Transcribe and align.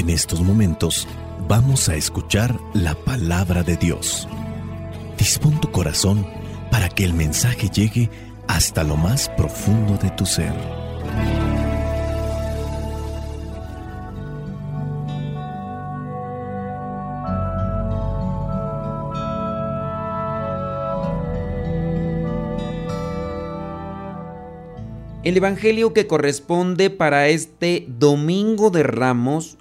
En 0.00 0.08
estos 0.08 0.40
momentos 0.40 1.06
vamos 1.46 1.90
a 1.90 1.94
escuchar 1.94 2.58
la 2.72 2.94
palabra 2.94 3.62
de 3.62 3.76
Dios. 3.76 4.26
Dispón 5.18 5.60
tu 5.60 5.70
corazón 5.70 6.26
para 6.70 6.88
que 6.88 7.04
el 7.04 7.12
mensaje 7.12 7.68
llegue 7.68 8.08
hasta 8.48 8.82
lo 8.82 8.96
más 8.96 9.28
profundo 9.28 9.98
de 9.98 10.08
tu 10.12 10.24
ser. 10.24 10.54
El 25.22 25.36
Evangelio 25.36 25.92
que 25.92 26.06
corresponde 26.06 26.88
para 26.88 27.28
este 27.28 27.84
Domingo 27.86 28.70
de 28.70 28.82
Ramos, 28.82 29.58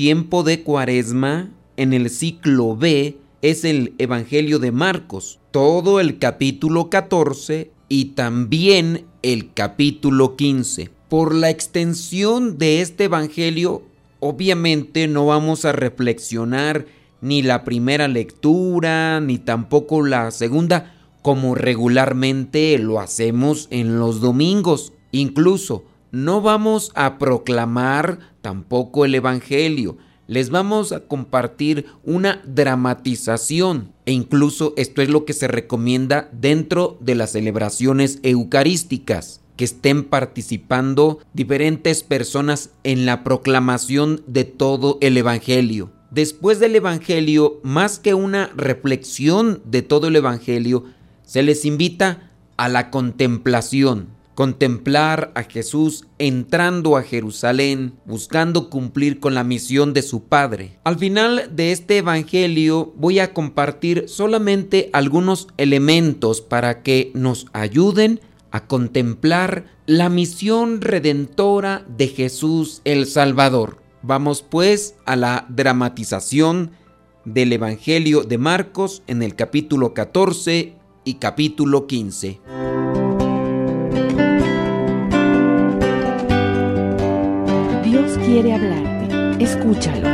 tiempo 0.00 0.44
de 0.44 0.62
Cuaresma, 0.62 1.50
en 1.76 1.92
el 1.92 2.08
ciclo 2.08 2.74
B, 2.74 3.18
es 3.42 3.66
el 3.66 3.92
Evangelio 3.98 4.58
de 4.58 4.72
Marcos, 4.72 5.40
todo 5.50 6.00
el 6.00 6.18
capítulo 6.18 6.88
14 6.88 7.70
y 7.90 8.06
también 8.14 9.04
el 9.20 9.52
capítulo 9.52 10.36
15. 10.36 10.88
Por 11.10 11.34
la 11.34 11.50
extensión 11.50 12.56
de 12.56 12.80
este 12.80 13.04
Evangelio, 13.04 13.82
obviamente 14.20 15.06
no 15.06 15.26
vamos 15.26 15.66
a 15.66 15.72
reflexionar 15.72 16.86
ni 17.20 17.42
la 17.42 17.62
primera 17.62 18.08
lectura, 18.08 19.20
ni 19.20 19.36
tampoco 19.36 20.02
la 20.02 20.30
segunda, 20.30 20.94
como 21.20 21.54
regularmente 21.54 22.78
lo 22.78 23.00
hacemos 23.00 23.68
en 23.70 23.98
los 23.98 24.22
domingos. 24.22 24.94
Incluso 25.12 25.84
no 26.12 26.40
vamos 26.40 26.92
a 26.94 27.18
proclamar 27.18 28.18
tampoco 28.40 29.04
el 29.04 29.14
Evangelio, 29.14 29.96
les 30.30 30.50
vamos 30.50 30.92
a 30.92 31.00
compartir 31.00 31.86
una 32.04 32.40
dramatización. 32.46 33.92
E 34.06 34.12
incluso 34.12 34.74
esto 34.76 35.02
es 35.02 35.08
lo 35.08 35.24
que 35.24 35.32
se 35.32 35.48
recomienda 35.48 36.28
dentro 36.32 36.98
de 37.00 37.16
las 37.16 37.32
celebraciones 37.32 38.20
eucarísticas, 38.22 39.40
que 39.56 39.64
estén 39.64 40.04
participando 40.04 41.18
diferentes 41.34 42.04
personas 42.04 42.70
en 42.84 43.06
la 43.06 43.24
proclamación 43.24 44.22
de 44.28 44.44
todo 44.44 44.98
el 45.00 45.16
Evangelio. 45.16 45.90
Después 46.12 46.60
del 46.60 46.76
Evangelio, 46.76 47.60
más 47.64 47.98
que 47.98 48.14
una 48.14 48.52
reflexión 48.56 49.60
de 49.64 49.82
todo 49.82 50.06
el 50.06 50.16
Evangelio, 50.16 50.84
se 51.24 51.42
les 51.42 51.64
invita 51.64 52.30
a 52.56 52.68
la 52.68 52.90
contemplación, 52.90 54.08
contemplar 54.40 55.32
a 55.34 55.42
Jesús 55.42 56.06
entrando 56.16 56.96
a 56.96 57.02
Jerusalén, 57.02 57.92
buscando 58.06 58.70
cumplir 58.70 59.20
con 59.20 59.34
la 59.34 59.44
misión 59.44 59.92
de 59.92 60.00
su 60.00 60.24
Padre. 60.24 60.78
Al 60.82 60.96
final 60.96 61.54
de 61.54 61.72
este 61.72 61.98
Evangelio 61.98 62.94
voy 62.96 63.18
a 63.18 63.34
compartir 63.34 64.08
solamente 64.08 64.88
algunos 64.94 65.48
elementos 65.58 66.40
para 66.40 66.82
que 66.82 67.10
nos 67.12 67.48
ayuden 67.52 68.22
a 68.50 68.66
contemplar 68.66 69.66
la 69.84 70.08
misión 70.08 70.80
redentora 70.80 71.84
de 71.94 72.08
Jesús 72.08 72.80
el 72.86 73.04
Salvador. 73.04 73.82
Vamos 74.00 74.40
pues 74.40 74.94
a 75.04 75.16
la 75.16 75.44
dramatización 75.50 76.70
del 77.26 77.52
Evangelio 77.52 78.22
de 78.22 78.38
Marcos 78.38 79.02
en 79.06 79.22
el 79.22 79.34
capítulo 79.34 79.92
14 79.92 80.76
y 81.04 81.14
capítulo 81.16 81.86
15. 81.86 82.69
Quiere 88.40 88.54
hablarte. 88.54 89.44
Escúchalo. 89.44 90.08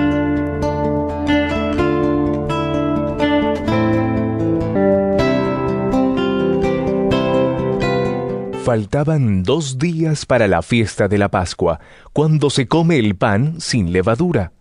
Faltaban 8.64 9.45
dos 9.45 9.78
días 9.78 10.27
para 10.27 10.48
la 10.48 10.62
fiesta 10.62 11.06
de 11.06 11.18
la 11.18 11.28
Pascua, 11.30 11.78
cuando 12.12 12.51
se 12.51 12.67
come 12.67 12.98
el 12.98 13.14
pan 13.14 13.61
sin 13.61 13.92
levadura. 13.92 14.52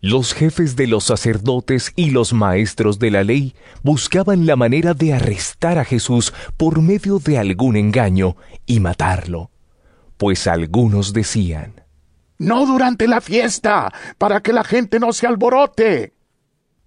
Los 0.00 0.32
jefes 0.32 0.74
de 0.74 0.86
los 0.86 1.04
sacerdotes 1.04 1.92
y 1.94 2.10
los 2.10 2.32
maestros 2.32 2.98
de 2.98 3.10
la 3.10 3.24
ley 3.24 3.54
buscaban 3.82 4.46
la 4.46 4.56
manera 4.56 4.94
de 4.94 5.12
arrestar 5.12 5.78
a 5.78 5.84
Jesús 5.84 6.32
por 6.56 6.80
medio 6.80 7.18
de 7.18 7.38
algún 7.38 7.76
engaño 7.76 8.36
y 8.64 8.80
matarlo, 8.80 9.50
pues 10.16 10.46
algunos 10.46 11.12
decían, 11.12 11.81
no 12.42 12.66
durante 12.66 13.06
la 13.06 13.20
fiesta, 13.20 13.92
para 14.18 14.40
que 14.40 14.52
la 14.52 14.64
gente 14.64 14.98
no 14.98 15.12
se 15.12 15.26
alborote. 15.26 16.12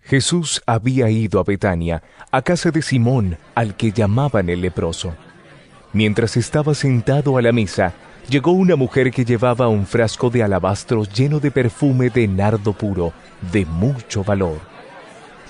Jesús 0.01 0.61
había 0.67 1.09
ido 1.09 1.39
a 1.39 1.43
Betania, 1.43 2.03
a 2.29 2.41
casa 2.43 2.69
de 2.69 2.81
Simón, 2.81 3.37
al 3.55 3.75
que 3.75 3.91
llamaban 3.91 4.49
el 4.49 4.61
leproso. 4.61 5.15
Mientras 5.93 6.37
estaba 6.37 6.75
sentado 6.75 7.37
a 7.37 7.41
la 7.41 7.51
mesa, 7.51 7.93
llegó 8.29 8.51
una 8.51 8.75
mujer 8.75 9.11
que 9.11 9.25
llevaba 9.25 9.67
un 9.67 9.87
frasco 9.87 10.29
de 10.29 10.43
alabastro 10.43 11.05
lleno 11.05 11.39
de 11.39 11.51
perfume 11.51 12.09
de 12.09 12.27
nardo 12.27 12.73
puro, 12.73 13.13
de 13.51 13.65
mucho 13.65 14.23
valor. 14.23 14.59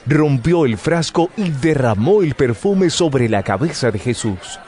Rompió 0.06 0.66
el 0.66 0.78
frasco 0.78 1.32
y 1.36 1.50
derramó 1.50 2.22
el 2.22 2.36
perfume 2.36 2.90
sobre 2.92 3.28
la 3.28 3.44
cabeza 3.44 3.92
de 3.92 4.00
Jesús. 4.00 4.60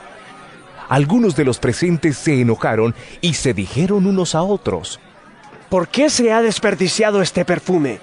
Algunos 0.88 1.36
de 1.36 1.44
los 1.44 1.58
presentes 1.58 2.16
se 2.16 2.40
enojaron 2.40 2.94
y 3.20 3.34
se 3.34 3.54
dijeron 3.54 4.06
unos 4.06 4.34
a 4.34 4.42
otros, 4.42 4.98
¿Por 5.68 5.88
qué 5.88 6.08
se 6.08 6.32
ha 6.32 6.40
desperdiciado 6.40 7.20
este 7.20 7.44
perfume? 7.44 8.00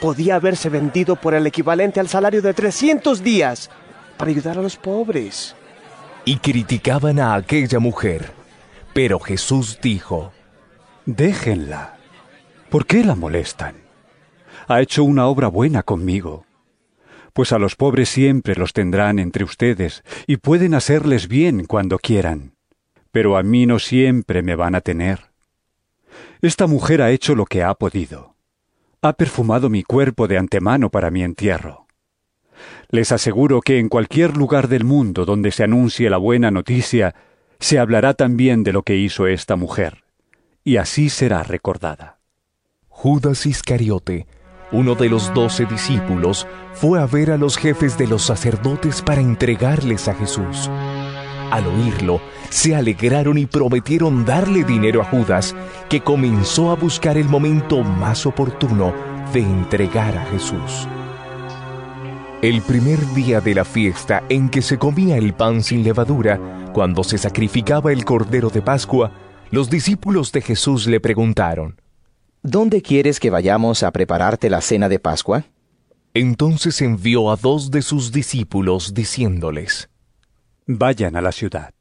Podía 0.00 0.34
haberse 0.34 0.68
vendido 0.68 1.16
por 1.16 1.32
el 1.32 1.46
equivalente 1.46 1.98
al 1.98 2.08
salario 2.08 2.42
de 2.42 2.52
300 2.52 3.22
días 3.22 3.70
para 4.18 4.30
ayudar 4.30 4.58
a 4.58 4.62
los 4.62 4.76
pobres. 4.76 5.56
Y 6.26 6.36
criticaban 6.36 7.18
a 7.18 7.34
aquella 7.34 7.78
mujer. 7.78 8.32
Pero 8.92 9.18
Jesús 9.18 9.78
dijo, 9.80 10.32
Déjenla. 11.06 11.96
¿Por 12.68 12.84
qué 12.84 13.02
la 13.02 13.14
molestan? 13.14 13.76
Ha 14.68 14.82
hecho 14.82 15.02
una 15.02 15.26
obra 15.26 15.48
buena 15.48 15.82
conmigo. 15.82 16.44
Pues 17.32 17.52
a 17.52 17.58
los 17.58 17.76
pobres 17.76 18.10
siempre 18.10 18.56
los 18.56 18.74
tendrán 18.74 19.18
entre 19.18 19.44
ustedes 19.44 20.02
y 20.26 20.36
pueden 20.36 20.74
hacerles 20.74 21.28
bien 21.28 21.64
cuando 21.64 21.98
quieran. 21.98 22.52
Pero 23.10 23.38
a 23.38 23.42
mí 23.42 23.64
no 23.64 23.78
siempre 23.78 24.42
me 24.42 24.54
van 24.54 24.74
a 24.74 24.82
tener. 24.82 25.29
Esta 26.42 26.66
mujer 26.66 27.02
ha 27.02 27.10
hecho 27.10 27.34
lo 27.34 27.44
que 27.44 27.62
ha 27.62 27.74
podido. 27.74 28.34
Ha 29.02 29.12
perfumado 29.12 29.68
mi 29.68 29.82
cuerpo 29.82 30.26
de 30.26 30.38
antemano 30.38 30.88
para 30.88 31.10
mi 31.10 31.22
entierro. 31.22 31.86
Les 32.88 33.12
aseguro 33.12 33.60
que 33.60 33.78
en 33.78 33.90
cualquier 33.90 34.36
lugar 34.36 34.68
del 34.68 34.84
mundo 34.84 35.26
donde 35.26 35.50
se 35.50 35.64
anuncie 35.64 36.08
la 36.08 36.16
buena 36.16 36.50
noticia, 36.50 37.14
se 37.58 37.78
hablará 37.78 38.14
también 38.14 38.62
de 38.62 38.72
lo 38.72 38.82
que 38.82 38.96
hizo 38.96 39.26
esta 39.26 39.56
mujer, 39.56 40.04
y 40.64 40.78
así 40.78 41.10
será 41.10 41.42
recordada. 41.42 42.20
Judas 42.88 43.44
Iscariote, 43.44 44.26
uno 44.72 44.94
de 44.94 45.10
los 45.10 45.32
doce 45.34 45.66
discípulos, 45.66 46.46
fue 46.72 47.00
a 47.00 47.06
ver 47.06 47.32
a 47.32 47.36
los 47.36 47.58
jefes 47.58 47.98
de 47.98 48.06
los 48.06 48.22
sacerdotes 48.22 49.02
para 49.02 49.20
entregarles 49.20 50.08
a 50.08 50.14
Jesús. 50.14 50.70
Al 51.50 51.66
oírlo, 51.66 52.20
se 52.48 52.74
alegraron 52.74 53.38
y 53.38 53.46
prometieron 53.46 54.24
darle 54.24 54.64
dinero 54.64 55.02
a 55.02 55.04
Judas, 55.04 55.54
que 55.88 56.00
comenzó 56.00 56.70
a 56.70 56.76
buscar 56.76 57.16
el 57.16 57.28
momento 57.28 57.82
más 57.82 58.26
oportuno 58.26 58.92
de 59.32 59.40
entregar 59.40 60.16
a 60.16 60.24
Jesús. 60.26 60.88
El 62.42 62.62
primer 62.62 62.98
día 63.14 63.40
de 63.40 63.54
la 63.54 63.64
fiesta 63.64 64.22
en 64.28 64.48
que 64.48 64.62
se 64.62 64.78
comía 64.78 65.18
el 65.18 65.34
pan 65.34 65.62
sin 65.62 65.84
levadura, 65.84 66.70
cuando 66.72 67.04
se 67.04 67.18
sacrificaba 67.18 67.92
el 67.92 68.04
cordero 68.04 68.48
de 68.48 68.62
Pascua, 68.62 69.12
los 69.50 69.68
discípulos 69.68 70.32
de 70.32 70.40
Jesús 70.40 70.86
le 70.86 71.00
preguntaron, 71.00 71.80
¿Dónde 72.42 72.80
quieres 72.80 73.20
que 73.20 73.28
vayamos 73.28 73.82
a 73.82 73.90
prepararte 73.90 74.48
la 74.48 74.62
cena 74.62 74.88
de 74.88 74.98
Pascua? 74.98 75.44
Entonces 76.14 76.80
envió 76.80 77.30
a 77.30 77.36
dos 77.36 77.70
de 77.70 77.82
sus 77.82 78.12
discípulos 78.12 78.94
diciéndoles, 78.94 79.89
Vayan 80.66 81.16
a 81.16 81.20
la 81.22 81.32
ciudad. 81.32 81.74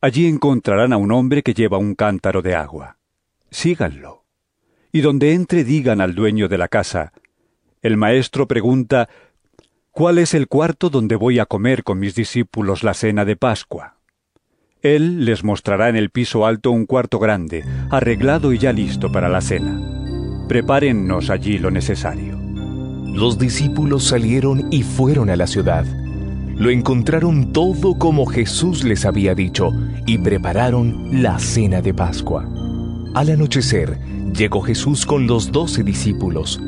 Allí 0.00 0.26
encontrarán 0.26 0.92
a 0.92 0.96
un 0.96 1.12
hombre 1.12 1.42
que 1.42 1.54
lleva 1.54 1.78
un 1.78 1.94
cántaro 1.94 2.42
de 2.42 2.54
agua. 2.54 2.98
Síganlo. 3.50 4.24
Y 4.92 5.00
donde 5.00 5.34
entre 5.34 5.64
digan 5.64 6.00
al 6.00 6.14
dueño 6.14 6.48
de 6.48 6.58
la 6.58 6.68
casa, 6.68 7.12
el 7.82 7.96
maestro 7.96 8.46
pregunta, 8.46 9.08
¿cuál 9.90 10.18
es 10.18 10.34
el 10.34 10.48
cuarto 10.48 10.88
donde 10.88 11.16
voy 11.16 11.38
a 11.38 11.46
comer 11.46 11.82
con 11.82 11.98
mis 11.98 12.14
discípulos 12.14 12.82
la 12.84 12.94
cena 12.94 13.24
de 13.24 13.36
Pascua? 13.36 13.96
Él 14.80 15.24
les 15.24 15.42
mostrará 15.42 15.88
en 15.88 15.96
el 15.96 16.10
piso 16.10 16.46
alto 16.46 16.70
un 16.70 16.86
cuarto 16.86 17.18
grande, 17.18 17.64
arreglado 17.90 18.52
y 18.52 18.58
ya 18.58 18.72
listo 18.72 19.10
para 19.10 19.28
la 19.28 19.40
cena. 19.40 20.46
Prepárennos 20.48 21.30
allí 21.30 21.58
lo 21.58 21.70
necesario. 21.70 22.38
Los 23.12 23.38
discípulos 23.38 24.04
salieron 24.04 24.68
y 24.72 24.84
fueron 24.84 25.28
a 25.30 25.36
la 25.36 25.48
ciudad 25.48 25.84
lo 26.58 26.70
encontraron 26.70 27.52
todo 27.52 27.94
como 27.98 28.26
Jesús 28.26 28.82
les 28.82 29.04
había 29.04 29.34
dicho 29.34 29.72
y 30.06 30.18
prepararon 30.18 31.22
la 31.22 31.38
cena 31.38 31.80
de 31.80 31.94
Pascua. 31.94 32.48
Al 33.14 33.30
anochecer, 33.30 33.98
llegó 34.34 34.60
Jesús 34.60 35.06
con 35.06 35.26
los 35.28 35.52
doce 35.52 35.84
discípulos. 35.84 36.60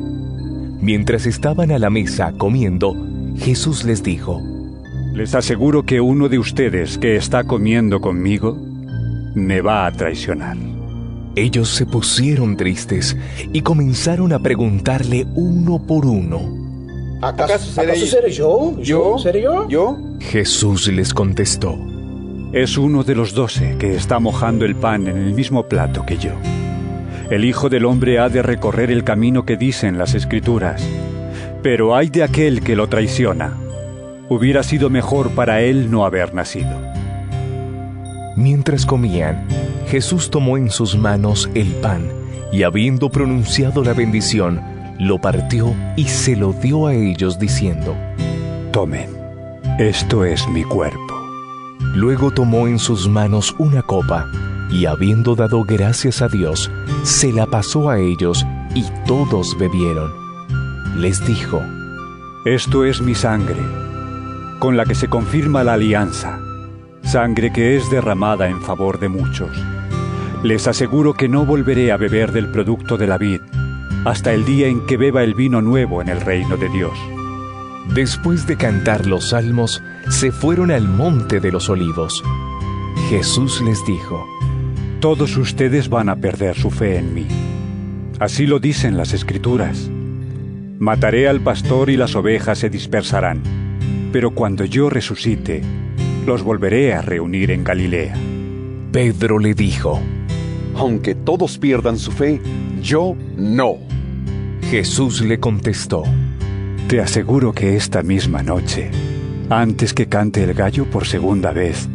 Mientras 0.80 1.26
estaban 1.26 1.72
a 1.72 1.78
la 1.78 1.90
mesa 1.90 2.32
comiendo, 2.38 2.94
Jesús 3.36 3.84
les 3.84 4.02
dijo, 4.02 4.40
Les 5.12 5.34
aseguro 5.34 5.84
que 5.84 6.00
uno 6.00 6.28
de 6.28 6.38
ustedes 6.38 6.96
que 6.96 7.16
está 7.16 7.44
comiendo 7.44 8.00
conmigo 8.00 8.56
me 9.34 9.60
va 9.60 9.86
a 9.86 9.92
traicionar. 9.92 10.56
Ellos 11.34 11.68
se 11.68 11.86
pusieron 11.86 12.56
tristes 12.56 13.16
y 13.52 13.62
comenzaron 13.62 14.32
a 14.32 14.38
preguntarle 14.38 15.26
uno 15.34 15.84
por 15.84 16.06
uno. 16.06 16.59
¿Acaso 17.22 17.82
seré, 18.06 18.30
yo? 18.30 18.74
¿Yo? 18.78 19.18
¿Seré 19.18 19.42
yo? 19.42 19.68
¿Yo? 19.68 19.98
Jesús 20.20 20.88
les 20.88 21.12
contestó, 21.12 21.78
Es 22.52 22.78
uno 22.78 23.04
de 23.04 23.14
los 23.14 23.34
doce 23.34 23.76
que 23.78 23.94
está 23.94 24.18
mojando 24.18 24.64
el 24.64 24.74
pan 24.74 25.06
en 25.06 25.18
el 25.18 25.34
mismo 25.34 25.64
plato 25.68 26.06
que 26.06 26.16
yo. 26.16 26.32
El 27.30 27.44
Hijo 27.44 27.68
del 27.68 27.84
Hombre 27.84 28.18
ha 28.18 28.30
de 28.30 28.42
recorrer 28.42 28.90
el 28.90 29.04
camino 29.04 29.44
que 29.44 29.58
dicen 29.58 29.98
las 29.98 30.14
Escrituras, 30.14 30.82
pero 31.62 31.94
hay 31.94 32.08
de 32.08 32.22
aquel 32.22 32.62
que 32.62 32.74
lo 32.74 32.88
traiciona. 32.88 33.54
Hubiera 34.30 34.62
sido 34.62 34.88
mejor 34.88 35.30
para 35.30 35.60
él 35.60 35.90
no 35.90 36.06
haber 36.06 36.32
nacido. 36.32 36.80
Mientras 38.34 38.86
comían, 38.86 39.46
Jesús 39.88 40.30
tomó 40.30 40.56
en 40.56 40.70
sus 40.70 40.96
manos 40.96 41.50
el 41.54 41.68
pan 41.74 42.08
y 42.50 42.62
habiendo 42.62 43.10
pronunciado 43.10 43.84
la 43.84 43.92
bendición, 43.92 44.62
lo 45.00 45.18
partió 45.18 45.74
y 45.96 46.04
se 46.04 46.36
lo 46.36 46.52
dio 46.52 46.86
a 46.86 46.94
ellos 46.94 47.38
diciendo, 47.38 47.96
Tomen, 48.70 49.08
esto 49.78 50.26
es 50.26 50.46
mi 50.48 50.62
cuerpo. 50.62 51.18
Luego 51.94 52.30
tomó 52.30 52.68
en 52.68 52.78
sus 52.78 53.08
manos 53.08 53.54
una 53.58 53.82
copa 53.82 54.30
y 54.70 54.84
habiendo 54.84 55.34
dado 55.34 55.64
gracias 55.64 56.20
a 56.20 56.28
Dios, 56.28 56.70
se 57.02 57.32
la 57.32 57.46
pasó 57.46 57.88
a 57.88 57.98
ellos 57.98 58.46
y 58.74 58.84
todos 59.06 59.56
bebieron. 59.58 60.12
Les 61.00 61.26
dijo, 61.26 61.62
Esto 62.44 62.84
es 62.84 63.00
mi 63.00 63.14
sangre, 63.14 63.62
con 64.58 64.76
la 64.76 64.84
que 64.84 64.94
se 64.94 65.08
confirma 65.08 65.64
la 65.64 65.72
alianza, 65.72 66.38
sangre 67.04 67.50
que 67.50 67.74
es 67.74 67.90
derramada 67.90 68.50
en 68.50 68.60
favor 68.60 69.00
de 69.00 69.08
muchos. 69.08 69.50
Les 70.42 70.68
aseguro 70.68 71.14
que 71.14 71.28
no 71.28 71.46
volveré 71.46 71.90
a 71.90 71.96
beber 71.96 72.32
del 72.32 72.48
producto 72.48 72.98
de 72.98 73.06
la 73.06 73.16
vid 73.16 73.40
hasta 74.04 74.32
el 74.32 74.44
día 74.44 74.66
en 74.66 74.86
que 74.86 74.96
beba 74.96 75.22
el 75.22 75.34
vino 75.34 75.60
nuevo 75.60 76.00
en 76.00 76.08
el 76.08 76.20
reino 76.20 76.56
de 76.56 76.68
Dios. 76.70 76.98
Después 77.94 78.46
de 78.46 78.56
cantar 78.56 79.06
los 79.06 79.30
salmos, 79.30 79.82
se 80.08 80.32
fueron 80.32 80.70
al 80.70 80.88
monte 80.88 81.40
de 81.40 81.52
los 81.52 81.68
olivos. 81.68 82.22
Jesús 83.08 83.60
les 83.60 83.84
dijo, 83.84 84.26
Todos 85.00 85.36
ustedes 85.36 85.88
van 85.88 86.08
a 86.08 86.16
perder 86.16 86.56
su 86.56 86.70
fe 86.70 86.98
en 86.98 87.14
mí. 87.14 87.26
Así 88.18 88.46
lo 88.46 88.58
dicen 88.58 88.96
las 88.96 89.12
escrituras. 89.12 89.90
Mataré 90.78 91.28
al 91.28 91.40
pastor 91.40 91.90
y 91.90 91.96
las 91.96 92.14
ovejas 92.14 92.58
se 92.58 92.70
dispersarán, 92.70 93.42
pero 94.12 94.30
cuando 94.30 94.64
yo 94.64 94.88
resucite, 94.88 95.62
los 96.26 96.42
volveré 96.42 96.94
a 96.94 97.02
reunir 97.02 97.50
en 97.50 97.64
Galilea. 97.64 98.14
Pedro 98.92 99.38
le 99.38 99.54
dijo, 99.54 100.00
Aunque 100.74 101.14
todos 101.14 101.58
pierdan 101.58 101.98
su 101.98 102.12
fe, 102.12 102.40
yo 102.80 103.14
no. 103.36 103.89
Jesús 104.70 105.20
le 105.22 105.40
contestó, 105.40 106.04
Te 106.88 107.00
aseguro 107.00 107.52
que 107.52 107.76
esta 107.76 108.02
misma 108.02 108.42
noche, 108.42 108.90
antes 109.48 109.92
que 109.94 110.06
cante 110.06 110.44
el 110.44 110.54
gallo 110.54 110.84
por 110.86 111.06
segunda 111.06 111.52
vez, 111.52 111.88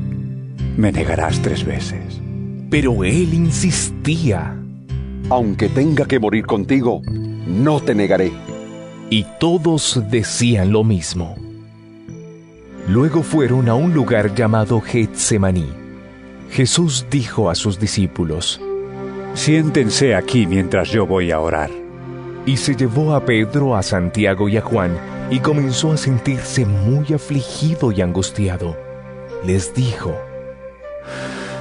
me 0.78 0.92
negarás 0.92 1.42
tres 1.42 1.64
veces. 1.66 2.22
pero 2.70 3.04
él 3.04 3.34
insistía, 3.34 4.58
Aunque 5.30 5.70
tenga 5.70 6.06
que 6.06 6.20
morir 6.20 6.46
contigo, 6.46 7.02
no 7.48 7.80
te 7.80 7.96
negaré. 7.96 8.32
y 9.10 9.26
todos 9.40 10.02
decían 10.10 10.72
lo 10.72 10.84
mismo. 10.84 11.36
Luego 12.88 13.24
fueron 13.24 13.70
a 13.70 13.76
un 13.76 13.94
lugar 13.94 14.36
llamado 14.36 14.82
Getsemaní. 14.82 15.68
Jesús 16.52 17.06
dijo 17.10 17.50
a 17.50 17.56
sus 17.56 17.80
discípulos, 17.80 18.60
Siéntense 19.34 20.16
aquí 20.16 20.46
mientras 20.48 20.90
yo 20.90 21.06
voy 21.06 21.32
a 21.32 21.40
orar. 21.40 21.70
Y 22.46 22.58
se 22.58 22.76
llevó 22.76 23.16
a 23.16 23.26
Pedro, 23.26 23.76
a 23.76 23.84
Santiago 23.84 24.50
y 24.50 24.58
a 24.58 24.62
Juan, 24.62 24.98
y 25.30 25.40
comenzó 25.40 25.92
a 25.92 25.98
sentirse 25.98 26.66
muy 26.66 27.14
afligido 27.14 27.92
y 27.92 28.02
angustiado. 28.02 28.78
Les 29.44 29.74
dijo, 29.74 30.16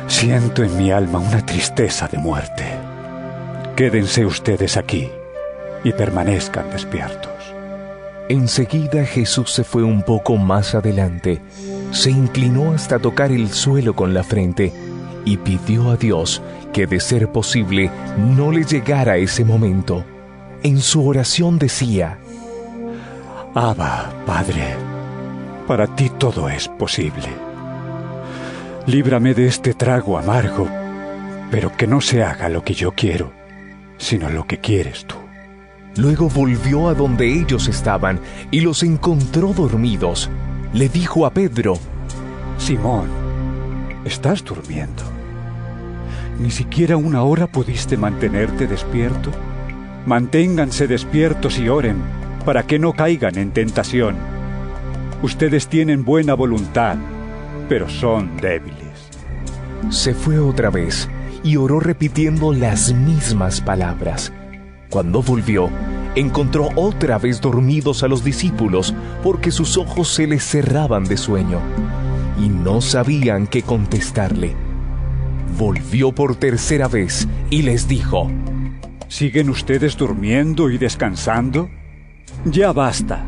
Siento 0.06 0.62
en 0.62 0.76
mi 0.76 0.90
alma 0.90 1.18
una 1.18 1.44
tristeza 1.44 2.08
de 2.08 2.18
muerte. 2.18 2.64
Quédense 3.76 4.24
ustedes 4.24 4.76
aquí 4.76 5.10
y 5.82 5.92
permanezcan 5.92 6.70
despiertos. 6.70 7.32
Enseguida 8.28 9.04
Jesús 9.04 9.50
se 9.50 9.64
fue 9.64 9.82
un 9.82 10.02
poco 10.02 10.36
más 10.36 10.74
adelante, 10.74 11.42
se 11.90 12.10
inclinó 12.10 12.72
hasta 12.72 12.98
tocar 12.98 13.32
el 13.32 13.50
suelo 13.52 13.94
con 13.94 14.14
la 14.14 14.22
frente 14.22 14.72
y 15.24 15.36
pidió 15.36 15.90
a 15.90 15.96
Dios 15.96 16.40
que 16.72 16.86
de 16.86 17.00
ser 17.00 17.30
posible 17.32 17.90
no 18.16 18.50
le 18.50 18.64
llegara 18.64 19.16
ese 19.16 19.44
momento. 19.44 20.04
En 20.64 20.80
su 20.80 21.06
oración 21.06 21.58
decía, 21.58 22.16
Abba, 23.54 24.10
Padre, 24.24 24.74
para 25.68 25.86
ti 25.94 26.08
todo 26.08 26.48
es 26.48 26.68
posible. 26.68 27.28
Líbrame 28.86 29.34
de 29.34 29.46
este 29.46 29.74
trago 29.74 30.16
amargo, 30.16 30.66
pero 31.50 31.70
que 31.76 31.86
no 31.86 32.00
se 32.00 32.24
haga 32.24 32.48
lo 32.48 32.64
que 32.64 32.72
yo 32.72 32.92
quiero, 32.92 33.30
sino 33.98 34.30
lo 34.30 34.46
que 34.46 34.58
quieres 34.58 35.04
tú. 35.04 35.16
Luego 35.96 36.30
volvió 36.30 36.88
a 36.88 36.94
donde 36.94 37.30
ellos 37.30 37.68
estaban 37.68 38.18
y 38.50 38.60
los 38.60 38.82
encontró 38.82 39.52
dormidos. 39.52 40.30
Le 40.72 40.88
dijo 40.88 41.26
a 41.26 41.30
Pedro, 41.34 41.74
Simón, 42.56 43.10
¿estás 44.06 44.42
durmiendo? 44.42 45.02
¿Ni 46.40 46.50
siquiera 46.50 46.96
una 46.96 47.22
hora 47.22 47.48
pudiste 47.48 47.98
mantenerte 47.98 48.66
despierto? 48.66 49.30
Manténganse 50.06 50.86
despiertos 50.86 51.58
y 51.58 51.68
oren 51.68 51.96
para 52.44 52.64
que 52.64 52.78
no 52.78 52.92
caigan 52.92 53.38
en 53.38 53.52
tentación. 53.52 54.16
Ustedes 55.22 55.68
tienen 55.68 56.04
buena 56.04 56.34
voluntad, 56.34 56.96
pero 57.68 57.88
son 57.88 58.36
débiles. 58.36 58.82
se 59.90 60.14
fue 60.14 60.38
otra 60.38 60.70
vez 60.70 61.08
y 61.42 61.56
oró 61.56 61.80
repitiendo 61.80 62.52
las 62.52 62.92
mismas 62.92 63.60
palabras. 63.60 64.32
Cuando 64.90 65.22
volvió, 65.22 65.68
encontró 66.14 66.68
otra 66.76 67.18
vez 67.18 67.40
dormidos 67.40 68.02
a 68.02 68.08
los 68.08 68.22
discípulos 68.22 68.94
porque 69.22 69.50
sus 69.50 69.76
ojos 69.76 70.08
se 70.08 70.26
les 70.26 70.44
cerraban 70.44 71.04
de 71.04 71.16
sueño 71.16 71.60
y 72.40 72.48
no 72.48 72.80
sabían 72.80 73.46
qué 73.46 73.62
contestarle. 73.62 74.54
Volvió 75.58 76.12
por 76.12 76.36
tercera 76.36 76.88
vez 76.88 77.28
y 77.50 77.62
les 77.62 77.88
dijo, 77.88 78.30
¿Siguen 79.14 79.48
ustedes 79.48 79.96
durmiendo 79.96 80.70
y 80.70 80.76
descansando? 80.76 81.70
Ya 82.44 82.72
basta. 82.72 83.24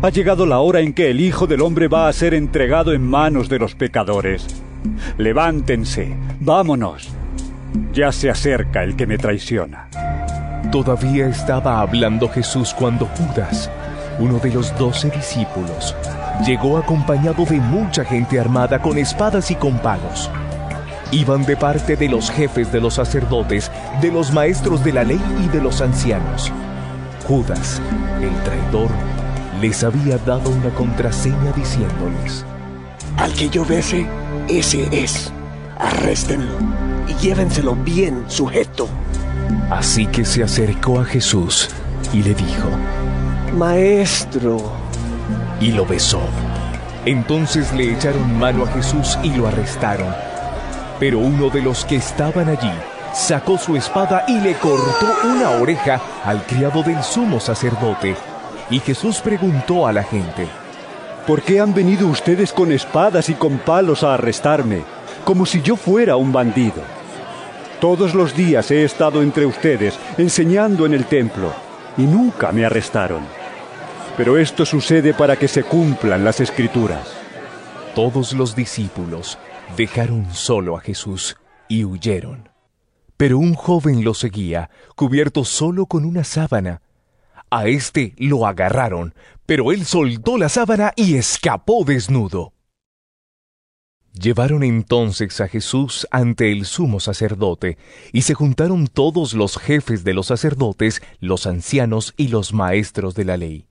Ha 0.00 0.08
llegado 0.08 0.46
la 0.46 0.60
hora 0.60 0.80
en 0.80 0.94
que 0.94 1.10
el 1.10 1.20
Hijo 1.20 1.46
del 1.46 1.60
Hombre 1.60 1.88
va 1.88 2.08
a 2.08 2.12
ser 2.14 2.32
entregado 2.32 2.94
en 2.94 3.06
manos 3.06 3.50
de 3.50 3.58
los 3.58 3.74
pecadores. 3.74 4.46
Levántense, 5.18 6.16
vámonos. 6.40 7.10
Ya 7.92 8.12
se 8.12 8.30
acerca 8.30 8.82
el 8.82 8.96
que 8.96 9.06
me 9.06 9.18
traiciona. 9.18 9.90
Todavía 10.72 11.28
estaba 11.28 11.82
hablando 11.82 12.26
Jesús 12.26 12.72
cuando 12.72 13.04
Judas, 13.04 13.70
uno 14.20 14.38
de 14.38 14.54
los 14.54 14.74
doce 14.78 15.10
discípulos, 15.10 15.94
llegó 16.46 16.78
acompañado 16.78 17.44
de 17.44 17.60
mucha 17.60 18.06
gente 18.06 18.40
armada 18.40 18.80
con 18.80 18.96
espadas 18.96 19.50
y 19.50 19.54
con 19.54 19.78
palos. 19.80 20.30
Iban 21.12 21.44
de 21.44 21.56
parte 21.56 21.96
de 21.96 22.08
los 22.08 22.30
jefes 22.30 22.70
de 22.70 22.80
los 22.80 22.94
sacerdotes, 22.94 23.70
de 24.00 24.12
los 24.12 24.32
maestros 24.32 24.84
de 24.84 24.92
la 24.92 25.02
ley 25.02 25.20
y 25.44 25.48
de 25.48 25.60
los 25.60 25.80
ancianos. 25.80 26.52
Judas, 27.26 27.82
el 28.20 28.34
traidor, 28.44 28.90
les 29.60 29.82
había 29.82 30.18
dado 30.18 30.50
una 30.50 30.70
contraseña 30.70 31.52
diciéndoles, 31.56 32.44
Al 33.16 33.32
que 33.32 33.48
yo 33.48 33.64
bese, 33.64 34.06
ese 34.48 34.88
es. 34.92 35.32
Arréstenlo 35.78 36.52
y 37.08 37.14
llévenselo 37.14 37.74
bien 37.74 38.24
sujeto. 38.28 38.88
Así 39.70 40.06
que 40.06 40.24
se 40.24 40.44
acercó 40.44 41.00
a 41.00 41.04
Jesús 41.04 41.70
y 42.12 42.22
le 42.22 42.34
dijo, 42.34 42.68
Maestro, 43.56 44.58
y 45.60 45.72
lo 45.72 45.84
besó. 45.86 46.20
Entonces 47.04 47.72
le 47.72 47.92
echaron 47.92 48.38
mano 48.38 48.64
a 48.64 48.68
Jesús 48.68 49.18
y 49.22 49.30
lo 49.30 49.48
arrestaron. 49.48 50.29
Pero 51.00 51.18
uno 51.18 51.48
de 51.48 51.62
los 51.62 51.86
que 51.86 51.96
estaban 51.96 52.50
allí 52.50 52.70
sacó 53.14 53.56
su 53.56 53.74
espada 53.74 54.24
y 54.28 54.38
le 54.38 54.54
cortó 54.54 55.06
una 55.24 55.50
oreja 55.52 55.98
al 56.24 56.44
criado 56.44 56.82
del 56.82 57.02
sumo 57.02 57.40
sacerdote. 57.40 58.14
Y 58.68 58.80
Jesús 58.80 59.20
preguntó 59.20 59.86
a 59.86 59.94
la 59.94 60.04
gente, 60.04 60.46
¿Por 61.26 61.40
qué 61.40 61.58
han 61.58 61.72
venido 61.72 62.06
ustedes 62.06 62.52
con 62.52 62.70
espadas 62.70 63.30
y 63.30 63.34
con 63.34 63.58
palos 63.58 64.02
a 64.02 64.14
arrestarme, 64.14 64.82
como 65.24 65.46
si 65.46 65.62
yo 65.62 65.74
fuera 65.74 66.16
un 66.16 66.32
bandido? 66.32 66.82
Todos 67.80 68.14
los 68.14 68.36
días 68.36 68.70
he 68.70 68.84
estado 68.84 69.22
entre 69.22 69.46
ustedes, 69.46 69.98
enseñando 70.18 70.84
en 70.84 70.92
el 70.92 71.06
templo, 71.06 71.52
y 71.96 72.02
nunca 72.02 72.52
me 72.52 72.66
arrestaron. 72.66 73.22
Pero 74.18 74.36
esto 74.36 74.66
sucede 74.66 75.14
para 75.14 75.36
que 75.36 75.48
se 75.48 75.62
cumplan 75.62 76.24
las 76.24 76.40
escrituras. 76.40 77.08
Todos 77.94 78.34
los 78.34 78.54
discípulos 78.54 79.38
dejaron 79.76 80.32
solo 80.32 80.76
a 80.76 80.80
Jesús 80.80 81.36
y 81.68 81.84
huyeron. 81.84 82.48
Pero 83.16 83.38
un 83.38 83.54
joven 83.54 84.04
lo 84.04 84.14
seguía, 84.14 84.70
cubierto 84.96 85.44
solo 85.44 85.86
con 85.86 86.04
una 86.04 86.24
sábana. 86.24 86.82
A 87.50 87.66
éste 87.66 88.14
lo 88.16 88.46
agarraron, 88.46 89.14
pero 89.46 89.72
él 89.72 89.84
soltó 89.84 90.38
la 90.38 90.48
sábana 90.48 90.92
y 90.96 91.16
escapó 91.16 91.84
desnudo. 91.84 92.52
Llevaron 94.12 94.64
entonces 94.64 95.40
a 95.40 95.48
Jesús 95.48 96.06
ante 96.10 96.50
el 96.50 96.64
sumo 96.64 96.98
sacerdote, 96.98 97.78
y 98.12 98.22
se 98.22 98.34
juntaron 98.34 98.88
todos 98.88 99.34
los 99.34 99.56
jefes 99.56 100.02
de 100.02 100.14
los 100.14 100.26
sacerdotes, 100.26 101.00
los 101.20 101.46
ancianos 101.46 102.14
y 102.16 102.28
los 102.28 102.52
maestros 102.52 103.14
de 103.14 103.24
la 103.24 103.36
ley. 103.36 103.69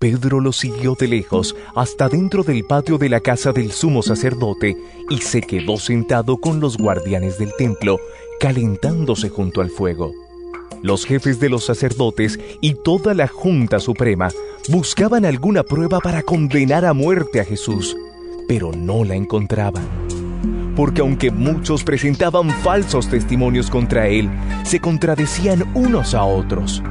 Pedro 0.00 0.40
lo 0.40 0.52
siguió 0.52 0.96
de 0.98 1.08
lejos 1.08 1.54
hasta 1.74 2.08
dentro 2.08 2.42
del 2.42 2.64
patio 2.64 2.96
de 2.96 3.10
la 3.10 3.20
casa 3.20 3.52
del 3.52 3.70
sumo 3.70 4.02
sacerdote 4.02 4.74
y 5.10 5.18
se 5.18 5.42
quedó 5.42 5.76
sentado 5.76 6.38
con 6.38 6.58
los 6.58 6.78
guardianes 6.78 7.38
del 7.38 7.52
templo, 7.58 7.98
calentándose 8.40 9.28
junto 9.28 9.60
al 9.60 9.68
fuego. 9.68 10.14
Los 10.80 11.04
jefes 11.04 11.38
de 11.38 11.50
los 11.50 11.66
sacerdotes 11.66 12.40
y 12.62 12.76
toda 12.82 13.12
la 13.12 13.28
Junta 13.28 13.78
Suprema 13.78 14.30
buscaban 14.70 15.26
alguna 15.26 15.64
prueba 15.64 16.00
para 16.00 16.22
condenar 16.22 16.86
a 16.86 16.94
muerte 16.94 17.38
a 17.38 17.44
Jesús, 17.44 17.94
pero 18.48 18.72
no 18.72 19.04
la 19.04 19.16
encontraban. 19.16 19.86
Porque 20.76 21.02
aunque 21.02 21.30
muchos 21.30 21.84
presentaban 21.84 22.48
falsos 22.48 23.10
testimonios 23.10 23.68
contra 23.68 24.08
él, 24.08 24.30
se 24.64 24.80
contradecían 24.80 25.70
unos 25.74 26.14
a 26.14 26.24
otros. 26.24 26.82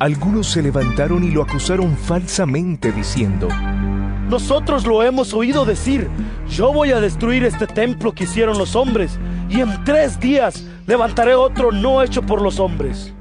Algunos 0.00 0.46
se 0.52 0.62
levantaron 0.62 1.24
y 1.24 1.30
lo 1.32 1.42
acusaron 1.42 1.96
falsamente 1.96 2.92
diciendo, 2.92 3.48
Nosotros 4.28 4.86
lo 4.86 5.02
hemos 5.02 5.34
oído 5.34 5.64
decir, 5.64 6.08
yo 6.48 6.72
voy 6.72 6.92
a 6.92 7.00
destruir 7.00 7.42
este 7.42 7.66
templo 7.66 8.12
que 8.12 8.22
hicieron 8.22 8.58
los 8.58 8.76
hombres, 8.76 9.18
y 9.50 9.60
en 9.60 9.82
tres 9.82 10.20
días 10.20 10.64
levantaré 10.86 11.34
otro 11.34 11.72
no 11.72 12.00
hecho 12.00 12.22
por 12.22 12.40
los 12.42 12.60
hombres. 12.60 13.12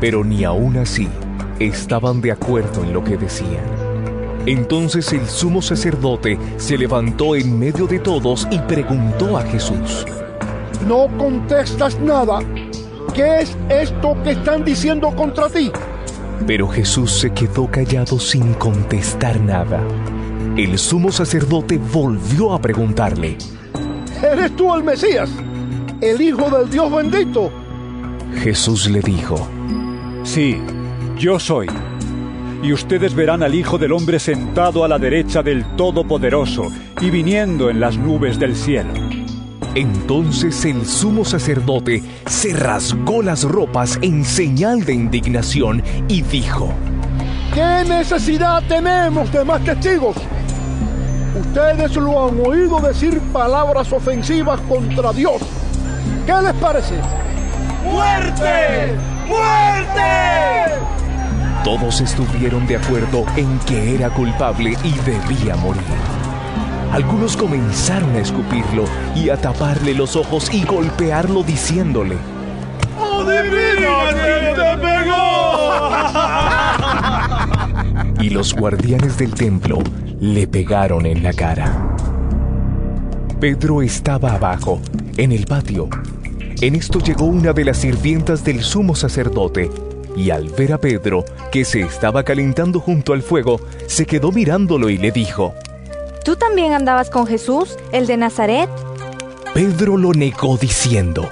Pero 0.00 0.22
ni 0.22 0.44
aún 0.44 0.76
así 0.76 1.08
estaban 1.58 2.20
de 2.20 2.32
acuerdo 2.32 2.84
en 2.84 2.92
lo 2.92 3.02
que 3.02 3.16
decían. 3.16 3.64
Entonces 4.44 5.10
el 5.14 5.26
sumo 5.26 5.62
sacerdote 5.62 6.38
se 6.58 6.76
levantó 6.76 7.36
en 7.36 7.58
medio 7.58 7.86
de 7.86 8.00
todos 8.00 8.46
y 8.50 8.58
preguntó 8.58 9.38
a 9.38 9.44
Jesús, 9.44 10.04
No 10.86 11.08
contestas 11.16 11.98
nada. 12.00 12.40
¿Qué 13.14 13.40
es 13.40 13.56
esto 13.70 14.14
que 14.22 14.32
están 14.32 14.62
diciendo 14.62 15.14
contra 15.16 15.48
ti? 15.48 15.72
Pero 16.46 16.68
Jesús 16.68 17.12
se 17.12 17.32
quedó 17.32 17.70
callado 17.70 18.18
sin 18.18 18.54
contestar 18.54 19.40
nada. 19.40 19.80
El 20.56 20.78
sumo 20.78 21.12
sacerdote 21.12 21.78
volvió 21.78 22.52
a 22.52 22.60
preguntarle, 22.60 23.38
¿Eres 24.22 24.54
tú 24.56 24.74
el 24.74 24.82
Mesías, 24.82 25.30
el 26.00 26.20
Hijo 26.20 26.50
del 26.50 26.68
Dios 26.68 26.92
bendito? 26.92 27.50
Jesús 28.42 28.90
le 28.90 29.00
dijo, 29.00 29.36
Sí, 30.24 30.60
yo 31.18 31.38
soy. 31.38 31.68
Y 32.62 32.72
ustedes 32.72 33.14
verán 33.14 33.42
al 33.42 33.54
Hijo 33.54 33.78
del 33.78 33.92
Hombre 33.92 34.18
sentado 34.18 34.84
a 34.84 34.88
la 34.88 34.98
derecha 34.98 35.42
del 35.42 35.64
Todopoderoso 35.76 36.70
y 37.00 37.10
viniendo 37.10 37.70
en 37.70 37.80
las 37.80 37.96
nubes 37.96 38.38
del 38.38 38.54
cielo. 38.54 38.92
Entonces 39.74 40.66
el 40.66 40.84
sumo 40.84 41.24
sacerdote 41.24 42.02
se 42.26 42.52
rasgó 42.52 43.22
las 43.22 43.42
ropas 43.44 43.98
en 44.02 44.22
señal 44.24 44.84
de 44.84 44.92
indignación 44.92 45.82
y 46.08 46.20
dijo, 46.20 46.70
¿Qué 47.54 47.84
necesidad 47.88 48.62
tenemos 48.68 49.32
de 49.32 49.44
más 49.44 49.64
testigos? 49.64 50.16
Ustedes 51.40 51.96
lo 51.96 52.28
han 52.28 52.40
oído 52.46 52.80
decir 52.80 53.18
palabras 53.32 53.90
ofensivas 53.92 54.60
contra 54.62 55.10
Dios. 55.12 55.40
¿Qué 56.26 56.34
les 56.42 56.54
parece? 56.54 56.94
¡Muerte! 57.90 58.94
¡Muerte! 59.26 60.02
Todos 61.64 62.00
estuvieron 62.02 62.66
de 62.66 62.76
acuerdo 62.76 63.24
en 63.36 63.58
que 63.60 63.94
era 63.94 64.10
culpable 64.10 64.76
y 64.84 64.92
debía 65.10 65.56
morir. 65.56 66.21
Algunos 66.92 67.36
comenzaron 67.38 68.14
a 68.16 68.18
escupirlo 68.18 68.84
y 69.16 69.30
a 69.30 69.38
taparle 69.38 69.94
los 69.94 70.14
ojos 70.14 70.52
y 70.52 70.62
golpearlo 70.62 71.42
diciéndole, 71.42 72.16
y 78.20 78.28
los 78.28 78.54
guardianes 78.54 79.16
del 79.16 79.32
templo 79.32 79.78
le 80.20 80.46
pegaron 80.46 81.06
en 81.06 81.22
la 81.22 81.32
cara. 81.32 81.96
Pedro 83.40 83.80
estaba 83.80 84.34
abajo, 84.34 84.82
en 85.16 85.32
el 85.32 85.46
patio. 85.46 85.88
En 86.60 86.74
esto 86.74 86.98
llegó 86.98 87.24
una 87.24 87.54
de 87.54 87.64
las 87.64 87.78
sirvientas 87.78 88.44
del 88.44 88.62
sumo 88.62 88.94
sacerdote, 88.94 89.70
y 90.14 90.28
al 90.28 90.50
ver 90.50 90.74
a 90.74 90.78
Pedro, 90.78 91.24
que 91.50 91.64
se 91.64 91.80
estaba 91.80 92.22
calentando 92.22 92.80
junto 92.80 93.14
al 93.14 93.22
fuego, 93.22 93.62
se 93.86 94.04
quedó 94.04 94.30
mirándolo 94.30 94.90
y 94.90 94.98
le 94.98 95.10
dijo, 95.10 95.54
¿Tú 96.24 96.36
también 96.36 96.72
andabas 96.72 97.10
con 97.10 97.26
Jesús, 97.26 97.76
el 97.92 98.06
de 98.06 98.16
Nazaret? 98.16 98.70
Pedro 99.54 99.96
lo 99.96 100.12
negó 100.12 100.56
diciendo, 100.56 101.28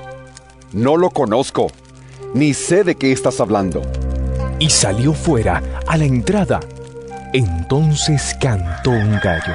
No 0.73 0.97
lo 0.97 1.11
conozco, 1.11 1.69
ni 2.35 2.55
sé 2.55 2.85
de 2.85 2.97
qué 2.97 3.13
estás 3.13 3.41
hablando. 3.41 3.83
y 4.59 4.69
salió 4.69 5.15
fuera 5.15 5.63
a 5.87 5.97
la 5.97 6.05
entrada. 6.05 6.61
Entonces 7.33 8.37
cantó 8.39 8.91
un 8.91 9.19
gallo. 9.25 9.55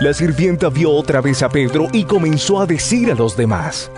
La 0.00 0.14
sirvienta 0.14 0.68
vio 0.68 0.92
otra 0.92 1.20
vez 1.20 1.42
a 1.42 1.48
Pedro 1.48 1.88
y 1.92 2.04
comenzó 2.04 2.60
a 2.60 2.66
decir 2.66 3.10
a 3.10 3.14
los 3.16 3.36
demás, 3.36 3.90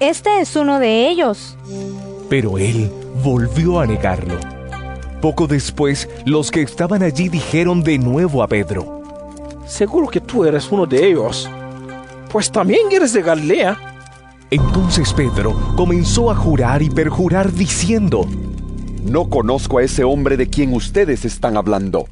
Este 0.00 0.40
es 0.40 0.56
uno 0.56 0.80
de 0.80 1.08
ellos. 1.08 1.56
pero 2.28 2.58
él 2.58 2.90
volvió 3.22 3.78
a 3.80 3.86
negarlo. 3.86 4.38
Poco 5.20 5.46
después, 5.46 6.08
los 6.24 6.50
que 6.50 6.62
estaban 6.62 7.02
allí 7.04 7.28
dijeron 7.28 7.82
de 7.84 7.98
nuevo 7.98 8.42
a 8.42 8.48
Pedro, 8.48 8.99
Seguro 9.70 10.08
que 10.08 10.20
tú 10.20 10.44
eres 10.44 10.70
uno 10.72 10.84
de 10.84 11.06
ellos. 11.10 11.48
Pues 12.28 12.50
también 12.50 12.90
eres 12.90 13.12
de 13.12 13.22
Galilea. 13.22 13.78
Entonces 14.50 15.14
Pedro 15.14 15.54
comenzó 15.76 16.28
a 16.28 16.34
jurar 16.34 16.82
y 16.82 16.90
perjurar 16.90 17.52
diciendo, 17.52 18.26
No 19.04 19.30
conozco 19.30 19.78
a 19.78 19.84
ese 19.84 20.02
hombre 20.02 20.36
de 20.36 20.48
quien 20.48 20.74
ustedes 20.74 21.24
están 21.24 21.56
hablando. 21.56 22.08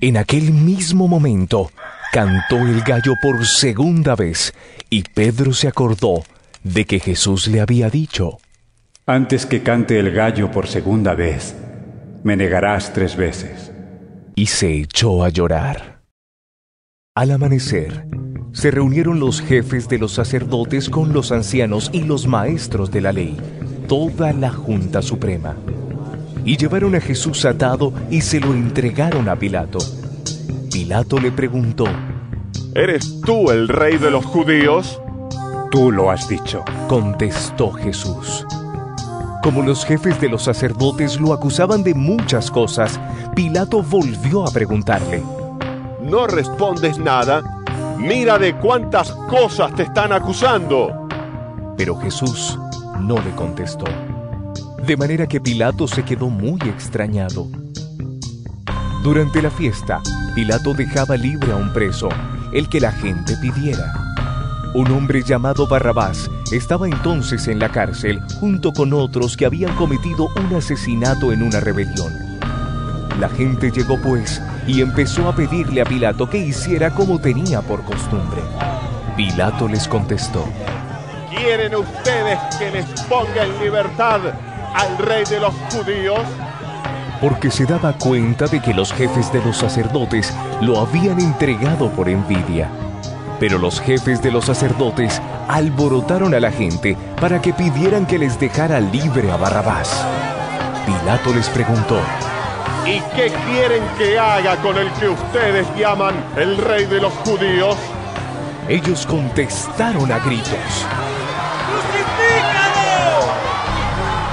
En 0.00 0.16
aquel 0.16 0.52
mismo 0.52 1.08
momento 1.08 1.72
cantó 2.12 2.58
el 2.58 2.82
gallo 2.82 3.14
por 3.20 3.44
segunda 3.44 4.14
vez 4.14 4.54
y 4.88 5.02
Pedro 5.02 5.52
se 5.54 5.66
acordó 5.66 6.22
de 6.62 6.84
que 6.84 7.00
Jesús 7.00 7.48
le 7.48 7.60
había 7.60 7.90
dicho, 7.90 8.38
Antes 9.06 9.44
que 9.44 9.62
cante 9.64 9.98
el 9.98 10.12
gallo 10.12 10.52
por 10.52 10.68
segunda 10.68 11.14
vez, 11.14 11.56
me 12.22 12.36
negarás 12.36 12.92
tres 12.92 13.16
veces. 13.16 13.72
y 14.36 14.46
se 14.46 14.72
echó 14.72 15.24
a 15.24 15.30
llorar. 15.30 15.95
Al 17.16 17.30
amanecer, 17.30 18.06
se 18.52 18.70
reunieron 18.70 19.20
los 19.20 19.40
jefes 19.40 19.88
de 19.88 19.96
los 19.96 20.12
sacerdotes 20.12 20.90
con 20.90 21.14
los 21.14 21.32
ancianos 21.32 21.88
y 21.90 22.02
los 22.02 22.26
maestros 22.26 22.90
de 22.90 23.00
la 23.00 23.10
ley, 23.10 23.38
toda 23.88 24.34
la 24.34 24.50
Junta 24.50 25.00
Suprema. 25.00 25.56
Y 26.44 26.58
llevaron 26.58 26.94
a 26.94 27.00
Jesús 27.00 27.46
atado 27.46 27.94
y 28.10 28.20
se 28.20 28.38
lo 28.38 28.52
entregaron 28.52 29.30
a 29.30 29.36
Pilato. 29.36 29.78
Pilato 30.70 31.18
le 31.18 31.32
preguntó, 31.32 31.86
¿Eres 32.74 33.22
tú 33.22 33.50
el 33.50 33.68
rey 33.68 33.96
de 33.96 34.10
los 34.10 34.26
judíos? 34.26 35.00
Tú 35.70 35.90
lo 35.90 36.10
has 36.10 36.28
dicho. 36.28 36.62
contestó 36.86 37.72
Jesús. 37.72 38.46
Como 39.42 39.62
los 39.62 39.86
jefes 39.86 40.20
de 40.20 40.28
los 40.28 40.42
sacerdotes 40.42 41.18
lo 41.18 41.32
acusaban 41.32 41.82
de 41.82 41.94
muchas 41.94 42.50
cosas, 42.50 43.00
Pilato 43.34 43.82
volvió 43.82 44.46
a 44.46 44.50
preguntarle, 44.50 45.22
¿No 46.06 46.28
respondes 46.28 46.98
nada? 47.00 47.42
Mira 47.98 48.38
de 48.38 48.56
cuántas 48.56 49.10
cosas 49.28 49.74
te 49.74 49.82
están 49.82 50.12
acusando. 50.12 51.08
Pero 51.76 51.96
Jesús 51.96 52.56
no 53.00 53.16
le 53.20 53.32
contestó. 53.32 53.86
De 54.86 54.96
manera 54.96 55.26
que 55.26 55.40
Pilato 55.40 55.88
se 55.88 56.04
quedó 56.04 56.28
muy 56.28 56.60
extrañado. 56.60 57.48
Durante 59.02 59.42
la 59.42 59.50
fiesta, 59.50 60.00
Pilato 60.36 60.74
dejaba 60.74 61.16
libre 61.16 61.50
a 61.50 61.56
un 61.56 61.72
preso, 61.72 62.08
el 62.52 62.68
que 62.68 62.78
la 62.78 62.92
gente 62.92 63.36
pidiera. 63.38 63.92
Un 64.74 64.92
hombre 64.92 65.24
llamado 65.24 65.66
Barrabás 65.66 66.30
estaba 66.52 66.86
entonces 66.86 67.48
en 67.48 67.58
la 67.58 67.72
cárcel 67.72 68.20
junto 68.38 68.72
con 68.72 68.92
otros 68.92 69.36
que 69.36 69.46
habían 69.46 69.74
cometido 69.74 70.28
un 70.36 70.54
asesinato 70.54 71.32
en 71.32 71.42
una 71.42 71.58
rebelión. 71.58 72.12
La 73.18 73.28
gente 73.28 73.72
llegó 73.72 74.00
pues 74.00 74.40
y 74.66 74.80
empezó 74.80 75.28
a 75.28 75.34
pedirle 75.34 75.80
a 75.80 75.84
Pilato 75.84 76.28
que 76.28 76.38
hiciera 76.38 76.90
como 76.90 77.18
tenía 77.18 77.62
por 77.62 77.84
costumbre. 77.84 78.42
Pilato 79.16 79.68
les 79.68 79.86
contestó, 79.88 80.44
¿quieren 81.30 81.74
ustedes 81.74 82.38
que 82.58 82.70
les 82.70 82.86
ponga 83.02 83.44
en 83.44 83.58
libertad 83.60 84.20
al 84.74 84.98
rey 84.98 85.24
de 85.24 85.40
los 85.40 85.54
judíos? 85.70 86.20
Porque 87.20 87.50
se 87.50 87.64
daba 87.64 87.94
cuenta 87.94 88.46
de 88.46 88.60
que 88.60 88.74
los 88.74 88.92
jefes 88.92 89.32
de 89.32 89.42
los 89.42 89.56
sacerdotes 89.56 90.34
lo 90.60 90.80
habían 90.80 91.18
entregado 91.20 91.90
por 91.90 92.08
envidia. 92.08 92.68
Pero 93.40 93.58
los 93.58 93.80
jefes 93.80 94.20
de 94.22 94.30
los 94.30 94.46
sacerdotes 94.46 95.20
alborotaron 95.48 96.34
a 96.34 96.40
la 96.40 96.50
gente 96.50 96.96
para 97.20 97.40
que 97.40 97.52
pidieran 97.52 98.06
que 98.06 98.18
les 98.18 98.38
dejara 98.38 98.80
libre 98.80 99.30
a 99.30 99.36
Barrabás. 99.36 100.04
Pilato 100.84 101.34
les 101.34 101.48
preguntó, 101.48 101.98
¿Y 102.86 103.00
qué 103.16 103.32
quieren 103.50 103.82
que 103.98 104.16
haga 104.16 104.54
con 104.62 104.78
el 104.78 104.88
que 104.92 105.08
ustedes 105.08 105.66
llaman 105.76 106.14
el 106.36 106.56
rey 106.56 106.84
de 106.86 107.00
los 107.00 107.12
judíos? 107.14 107.76
Ellos 108.68 109.04
contestaron 109.06 110.10
a 110.12 110.20
gritos. 110.20 110.86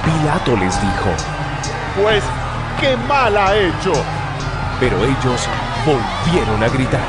Pilato 0.04 0.56
les 0.56 0.80
dijo, 0.80 1.10
Pues, 2.00 2.22
¿qué 2.80 2.96
mal 3.08 3.36
ha 3.36 3.56
hecho? 3.56 3.92
pero 4.80 4.96
ellos 4.98 5.48
volvieron 5.86 6.62
a 6.62 6.68
gritar. 6.68 7.00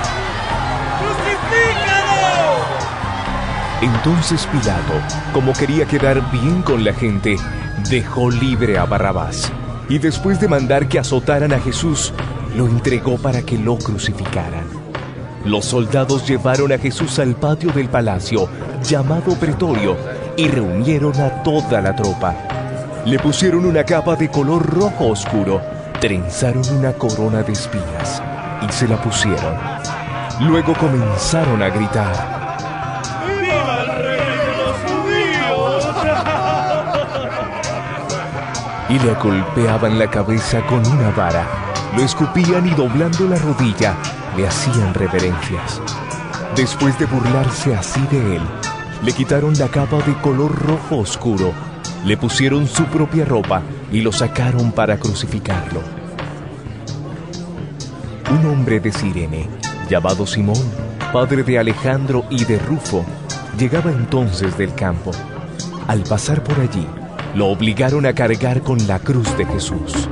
Entonces 3.81 4.47
Pilato, 4.47 4.93
como 5.33 5.53
quería 5.53 5.85
quedar 5.85 6.21
bien 6.31 6.61
con 6.61 6.83
la 6.83 6.93
gente, 6.93 7.37
dejó 7.89 8.29
libre 8.31 8.77
a 8.77 8.85
Barrabás 8.85 9.51
y 9.89 9.99
después 9.99 10.39
de 10.39 10.47
mandar 10.47 10.87
que 10.87 10.99
azotaran 10.99 11.53
a 11.53 11.59
Jesús, 11.59 12.13
lo 12.55 12.67
entregó 12.67 13.17
para 13.17 13.41
que 13.41 13.57
lo 13.57 13.77
crucificaran. 13.77 14.65
Los 15.45 15.65
soldados 15.65 16.27
llevaron 16.27 16.71
a 16.71 16.77
Jesús 16.77 17.19
al 17.19 17.35
patio 17.35 17.71
del 17.71 17.87
palacio, 17.87 18.49
llamado 18.83 19.35
Pretorio, 19.35 19.95
y 20.37 20.47
reunieron 20.47 21.19
a 21.21 21.43
toda 21.43 21.81
la 21.81 21.95
tropa. 21.95 22.35
Le 23.05 23.19
pusieron 23.19 23.65
una 23.65 23.83
capa 23.83 24.15
de 24.15 24.29
color 24.29 24.65
rojo 24.65 25.09
oscuro, 25.09 25.61
trenzaron 26.01 26.67
una 26.77 26.93
corona 26.93 27.43
de 27.43 27.53
espinas 27.53 28.23
y 28.67 28.71
se 28.73 28.87
la 28.87 28.99
pusieron. 29.01 29.55
Luego 30.41 30.73
comenzaron 30.73 31.61
a 31.61 31.69
gritar. 31.69 32.34
Y 38.95 38.99
le 38.99 39.13
golpeaban 39.15 39.99
la 39.99 40.09
cabeza 40.09 40.65
con 40.67 40.85
una 40.87 41.09
vara. 41.09 41.45
Lo 41.97 42.01
escupían 42.01 42.65
y 42.65 42.71
doblando 42.71 43.27
la 43.27 43.37
rodilla 43.37 43.93
le 44.37 44.47
hacían 44.47 44.93
reverencias. 44.93 45.81
Después 46.55 46.97
de 46.97 47.05
burlarse 47.05 47.75
así 47.75 47.99
de 48.09 48.37
él, 48.37 48.41
le 49.03 49.11
quitaron 49.11 49.53
la 49.55 49.67
capa 49.67 49.97
de 49.97 50.13
color 50.21 50.55
rojo 50.65 50.99
oscuro, 50.99 51.51
le 52.05 52.15
pusieron 52.15 52.67
su 52.67 52.85
propia 52.85 53.25
ropa 53.25 53.61
y 53.91 53.99
lo 53.99 54.13
sacaron 54.13 54.71
para 54.71 54.97
crucificarlo. 54.97 55.81
Un 58.31 58.45
hombre 58.45 58.79
de 58.79 58.93
Sirene, 58.93 59.49
llamado 59.89 60.25
Simón, 60.25 60.63
padre 61.11 61.43
de 61.43 61.59
Alejandro 61.59 62.25
y 62.29 62.45
de 62.45 62.59
Rufo, 62.59 63.03
llegaba 63.57 63.91
entonces 63.91 64.57
del 64.57 64.73
campo. 64.73 65.11
Al 65.87 66.01
pasar 66.03 66.43
por 66.43 66.59
allí, 66.59 66.87
lo 67.35 67.47
obligaron 67.47 68.05
a 68.05 68.13
cargar 68.13 68.61
con 68.61 68.87
la 68.87 68.99
cruz 68.99 69.37
de 69.37 69.45
Jesús. 69.45 70.07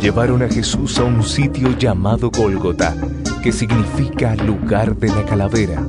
Llevaron 0.00 0.42
a 0.42 0.48
Jesús 0.48 0.96
a 0.98 1.04
un 1.04 1.24
sitio 1.24 1.76
llamado 1.76 2.30
Gólgota, 2.30 2.94
que 3.42 3.50
significa 3.50 4.36
lugar 4.36 4.96
de 4.96 5.08
la 5.08 5.24
calavera, 5.24 5.84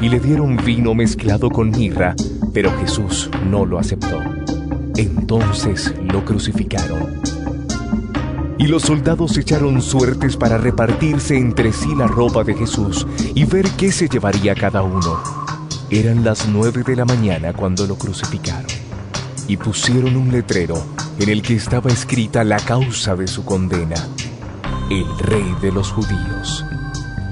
y 0.00 0.08
le 0.08 0.20
dieron 0.20 0.56
vino 0.64 0.94
mezclado 0.94 1.50
con 1.50 1.70
mirra, 1.70 2.14
pero 2.52 2.70
Jesús 2.78 3.28
no 3.50 3.66
lo 3.66 3.80
aceptó. 3.80 4.20
Entonces 4.96 5.92
lo 6.04 6.24
crucificaron. 6.24 7.20
Y 8.58 8.68
los 8.68 8.84
soldados 8.84 9.36
echaron 9.36 9.82
suertes 9.82 10.36
para 10.36 10.56
repartirse 10.56 11.36
entre 11.36 11.72
sí 11.72 11.88
la 11.96 12.06
ropa 12.06 12.44
de 12.44 12.54
Jesús 12.54 13.04
y 13.34 13.44
ver 13.44 13.68
qué 13.76 13.90
se 13.90 14.08
llevaría 14.08 14.54
cada 14.54 14.84
uno. 14.84 15.20
Eran 15.90 16.22
las 16.22 16.48
nueve 16.48 16.84
de 16.86 16.94
la 16.94 17.04
mañana 17.04 17.52
cuando 17.52 17.88
lo 17.88 17.96
crucificaron 17.96 18.83
y 19.48 19.56
pusieron 19.56 20.16
un 20.16 20.32
letrero 20.32 20.82
en 21.18 21.28
el 21.28 21.42
que 21.42 21.54
estaba 21.54 21.90
escrita 21.90 22.44
la 22.44 22.58
causa 22.58 23.14
de 23.14 23.26
su 23.26 23.44
condena, 23.44 23.96
el 24.90 25.06
rey 25.18 25.54
de 25.60 25.72
los 25.72 25.90
judíos. 25.92 26.64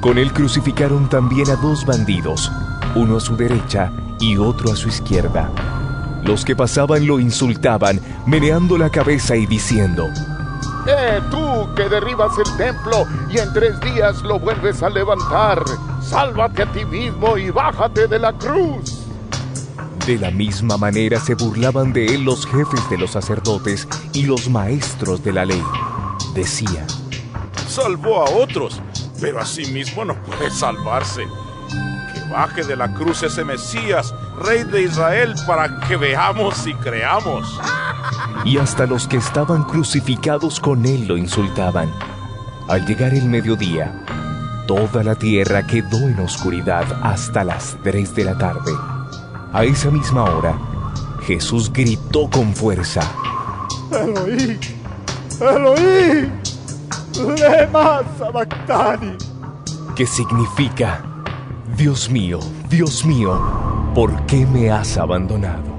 Con 0.01 0.19
él 0.19 0.33
crucificaron 0.33 1.09
también 1.09 1.51
a 1.51 1.57
dos 1.57 1.87
bandidos, 1.87 2.51
uno 2.95 3.17
a 3.17 3.21
su 3.21 3.37
derecha 3.37 3.93
y 4.21 4.37
otro 4.37 4.73
a 4.73 4.77
su 4.77 4.89
izquierda. 4.89 5.51
Los 6.25 6.45
que 6.45 6.55
pasaban 6.55 7.07
lo 7.07 7.19
insultaban, 7.19 8.01
meneando 8.27 8.79
la 8.79 8.91
cabeza 8.91 9.37
y 9.37 9.47
diciendo, 9.47 10.09
¡Eh, 10.87 11.21
tú 11.31 11.75
que 11.75 11.89
derribas 11.89 12.33
el 12.39 12.57
templo 12.57 13.07
y 13.31 13.39
en 13.39 13.53
tres 13.53 13.81
días 13.81 14.23
lo 14.23 14.39
vuelves 14.39 14.83
a 14.83 14.91
levantar! 14.91 15.65
¡Sálvate 16.01 16.63
a 16.63 16.73
ti 16.73 16.85
mismo 16.85 17.37
y 17.37 17.51
bájate 17.51 18.07
de 18.07 18.19
la 18.19 18.33
cruz! 18.33 19.02
De 20.07 20.19
la 20.19 20.33
misma 20.33 20.77
manera 20.77 21.21
se 21.21 21.37
burlaban 21.37 21.93
de 21.93 22.07
él 22.07 22.25
los 22.25 22.45
jefes 22.45 22.91
de 22.91 22.99
los 22.99 23.13
sacerdotes 23.13 23.87
y 24.13 24.25
los 24.25 24.51
maestros 24.51 25.23
de 25.23 25.33
la 25.33 25.45
ley. 25.45 25.63
Decían, 26.35 26.87
Salvó 27.69 28.27
a 28.27 28.31
otros, 28.31 28.83
pero 29.21 29.41
a 29.41 29.47
sí 29.47 29.65
mismo 29.67 30.05
no 30.05 30.15
puede 30.25 30.51
salvarse. 30.51 31.23
Que 32.13 32.33
baje 32.33 32.65
de 32.65 32.75
la 32.75 32.93
cruz 32.93 33.23
ese 33.23 33.45
Mesías, 33.45 34.13
Rey 34.41 34.65
de 34.65 34.83
Israel, 34.83 35.35
para 35.47 35.79
que 35.87 35.97
veamos 35.97 36.67
y 36.67 36.75
creamos. 36.75 37.61
y 38.45 38.59
hasta 38.59 38.87
los 38.87 39.07
que 39.07 39.19
estaban 39.19 39.63
crucificados 39.63 40.59
con 40.59 40.85
él 40.85 41.07
lo 41.07 41.17
insultaban. 41.17 41.93
Al 42.69 42.85
llegar 42.87 43.15
el 43.15 43.27
mediodía, 43.27 44.05
toda 44.67 45.05
la 45.05 45.15
tierra 45.15 45.65
quedó 45.65 45.99
en 46.09 46.19
oscuridad 46.19 46.85
hasta 47.05 47.45
las 47.45 47.77
tres 47.85 48.17
de 48.17 48.25
la 48.25 48.37
tarde. 48.37 48.73
A 49.53 49.65
esa 49.65 49.91
misma 49.91 50.25
hora, 50.25 50.59
Jesús 51.27 51.71
gritó 51.73 52.29
con 52.31 52.55
fuerza. 52.55 53.03
Eloí, 53.91 54.59
Eloí, 55.41 56.31
lema 57.39 58.01
sabactani. 58.19 59.13
que 59.95 60.07
significa, 60.07 61.05
Dios 61.77 62.09
mío, 62.11 62.39
Dios 62.71 63.05
mío, 63.05 63.39
¿por 63.95 64.25
qué 64.27 64.47
me 64.47 64.71
has 64.71 64.97
abandonado? 64.97 65.71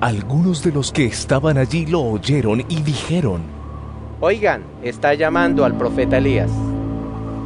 Algunos 0.00 0.62
de 0.62 0.72
los 0.72 0.92
que 0.92 1.06
estaban 1.06 1.56
allí 1.56 1.86
lo 1.86 2.00
oyeron 2.02 2.60
y 2.68 2.82
dijeron, 2.82 3.40
Oigan, 4.20 4.62
está 4.82 5.14
llamando 5.14 5.64
al 5.64 5.74
profeta 5.76 6.18
Elías. 6.18 6.50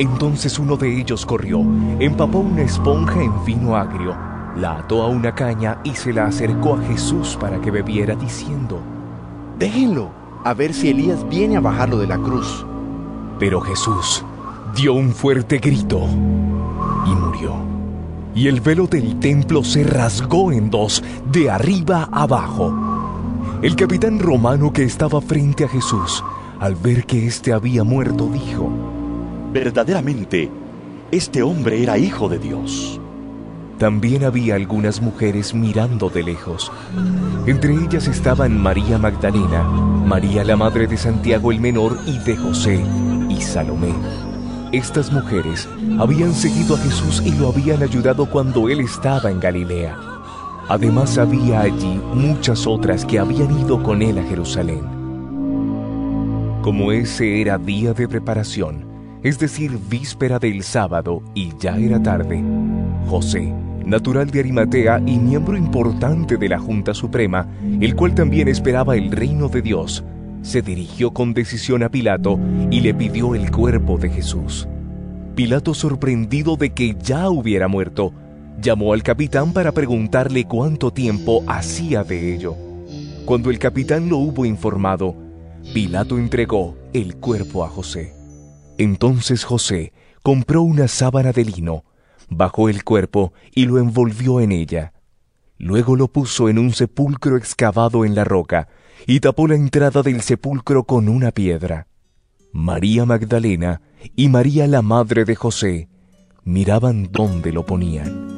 Entonces 0.00 0.58
uno 0.58 0.76
de 0.76 1.00
ellos 1.00 1.24
corrió, 1.24 1.60
empapó 2.00 2.38
una 2.38 2.62
esponja 2.62 3.22
en 3.22 3.44
vino 3.44 3.76
agrio, 3.76 4.16
la 4.56 4.78
ató 4.78 5.02
a 5.02 5.08
una 5.08 5.34
caña 5.34 5.78
y 5.84 5.94
se 5.94 6.12
la 6.12 6.26
acercó 6.26 6.74
a 6.74 6.82
Jesús 6.82 7.36
para 7.40 7.60
que 7.60 7.70
bebiera, 7.70 8.14
diciendo, 8.14 8.80
Déjenlo, 9.58 10.10
a 10.44 10.54
ver 10.54 10.74
si 10.74 10.90
Elías 10.90 11.28
viene 11.28 11.56
a 11.56 11.60
bajarlo 11.60 11.98
de 11.98 12.06
la 12.06 12.18
cruz. 12.18 12.64
Pero 13.38 13.60
Jesús 13.60 14.24
dio 14.74 14.94
un 14.94 15.12
fuerte 15.12 15.58
grito 15.58 16.06
y 17.06 17.14
murió. 17.14 17.54
Y 18.34 18.48
el 18.48 18.60
velo 18.60 18.86
del 18.86 19.18
templo 19.20 19.62
se 19.62 19.84
rasgó 19.84 20.52
en 20.52 20.70
dos, 20.70 21.02
de 21.30 21.50
arriba 21.50 22.08
abajo. 22.12 22.72
El 23.62 23.76
capitán 23.76 24.18
romano 24.18 24.72
que 24.72 24.82
estaba 24.84 25.20
frente 25.20 25.64
a 25.64 25.68
Jesús, 25.68 26.22
al 26.60 26.74
ver 26.74 27.06
que 27.06 27.26
éste 27.26 27.52
había 27.52 27.84
muerto, 27.84 28.28
dijo, 28.28 28.68
Verdaderamente, 29.52 30.50
este 31.10 31.42
hombre 31.42 31.82
era 31.82 31.96
hijo 31.96 32.28
de 32.28 32.38
Dios. 32.38 33.00
También 33.78 34.24
había 34.24 34.54
algunas 34.54 35.02
mujeres 35.02 35.52
mirando 35.52 36.08
de 36.08 36.22
lejos. 36.22 36.70
Entre 37.46 37.74
ellas 37.74 38.06
estaban 38.06 38.60
María 38.60 38.98
Magdalena, 38.98 39.62
María 39.62 40.44
la 40.44 40.56
madre 40.56 40.86
de 40.86 40.96
Santiago 40.96 41.50
el 41.50 41.60
menor 41.60 41.98
y 42.06 42.18
de 42.18 42.36
José, 42.36 42.84
y 43.28 43.40
Salomé. 43.40 43.92
Estas 44.70 45.12
mujeres 45.12 45.68
habían 45.98 46.32
seguido 46.32 46.76
a 46.76 46.78
Jesús 46.78 47.22
y 47.24 47.32
lo 47.32 47.48
habían 47.48 47.82
ayudado 47.82 48.28
cuando 48.30 48.68
él 48.68 48.80
estaba 48.80 49.30
en 49.30 49.40
Galilea. 49.40 49.96
Además 50.68 51.18
había 51.18 51.60
allí 51.60 52.00
muchas 52.14 52.66
otras 52.66 53.04
que 53.04 53.18
habían 53.18 53.58
ido 53.60 53.82
con 53.82 54.02
él 54.02 54.18
a 54.18 54.22
Jerusalén. 54.22 54.82
Como 56.62 56.92
ese 56.92 57.40
era 57.40 57.58
día 57.58 57.92
de 57.92 58.08
preparación, 58.08 58.86
es 59.22 59.38
decir, 59.38 59.78
víspera 59.88 60.38
del 60.38 60.62
sábado 60.62 61.22
y 61.34 61.52
ya 61.58 61.76
era 61.76 62.02
tarde, 62.02 62.42
José, 63.06 63.52
natural 63.84 64.30
de 64.30 64.40
Arimatea 64.40 65.02
y 65.06 65.18
miembro 65.18 65.56
importante 65.56 66.36
de 66.36 66.48
la 66.48 66.58
Junta 66.58 66.94
Suprema, 66.94 67.48
el 67.80 67.94
cual 67.94 68.14
también 68.14 68.48
esperaba 68.48 68.96
el 68.96 69.10
reino 69.10 69.48
de 69.48 69.62
Dios, 69.62 70.04
se 70.42 70.62
dirigió 70.62 71.12
con 71.12 71.34
decisión 71.34 71.82
a 71.82 71.88
Pilato 71.88 72.38
y 72.70 72.80
le 72.80 72.94
pidió 72.94 73.34
el 73.34 73.50
cuerpo 73.50 73.98
de 73.98 74.10
Jesús. 74.10 74.68
Pilato, 75.34 75.74
sorprendido 75.74 76.56
de 76.56 76.70
que 76.70 76.96
ya 77.00 77.28
hubiera 77.30 77.66
muerto, 77.66 78.12
Llamó 78.60 78.92
al 78.92 79.02
capitán 79.02 79.52
para 79.52 79.72
preguntarle 79.72 80.44
cuánto 80.44 80.92
tiempo 80.92 81.42
hacía 81.46 82.04
de 82.04 82.34
ello. 82.34 82.56
Cuando 83.24 83.50
el 83.50 83.58
capitán 83.58 84.08
lo 84.08 84.18
hubo 84.18 84.44
informado, 84.44 85.14
Pilato 85.72 86.18
entregó 86.18 86.76
el 86.92 87.16
cuerpo 87.16 87.64
a 87.64 87.68
José. 87.68 88.14
Entonces 88.78 89.44
José 89.44 89.92
compró 90.22 90.62
una 90.62 90.88
sábana 90.88 91.32
de 91.32 91.44
lino, 91.44 91.84
bajó 92.36 92.68
el 92.68 92.84
cuerpo 92.84 93.32
y 93.54 93.66
lo 93.66 93.78
envolvió 93.78 94.40
en 94.40 94.52
ella. 94.52 94.92
Luego 95.58 95.96
lo 95.96 96.08
puso 96.08 96.48
en 96.48 96.58
un 96.58 96.72
sepulcro 96.72 97.36
excavado 97.36 98.04
en 98.04 98.14
la 98.14 98.24
roca 98.24 98.68
y 99.06 99.20
tapó 99.20 99.46
la 99.46 99.54
entrada 99.54 100.02
del 100.02 100.20
sepulcro 100.20 100.84
con 100.84 101.08
una 101.08 101.30
piedra. 101.30 101.86
María 102.52 103.04
Magdalena 103.04 103.82
y 104.14 104.28
María 104.28 104.66
la 104.66 104.82
madre 104.82 105.24
de 105.24 105.34
José 105.34 105.88
miraban 106.44 107.08
dónde 107.10 107.52
lo 107.52 107.64
ponían. 107.64 108.28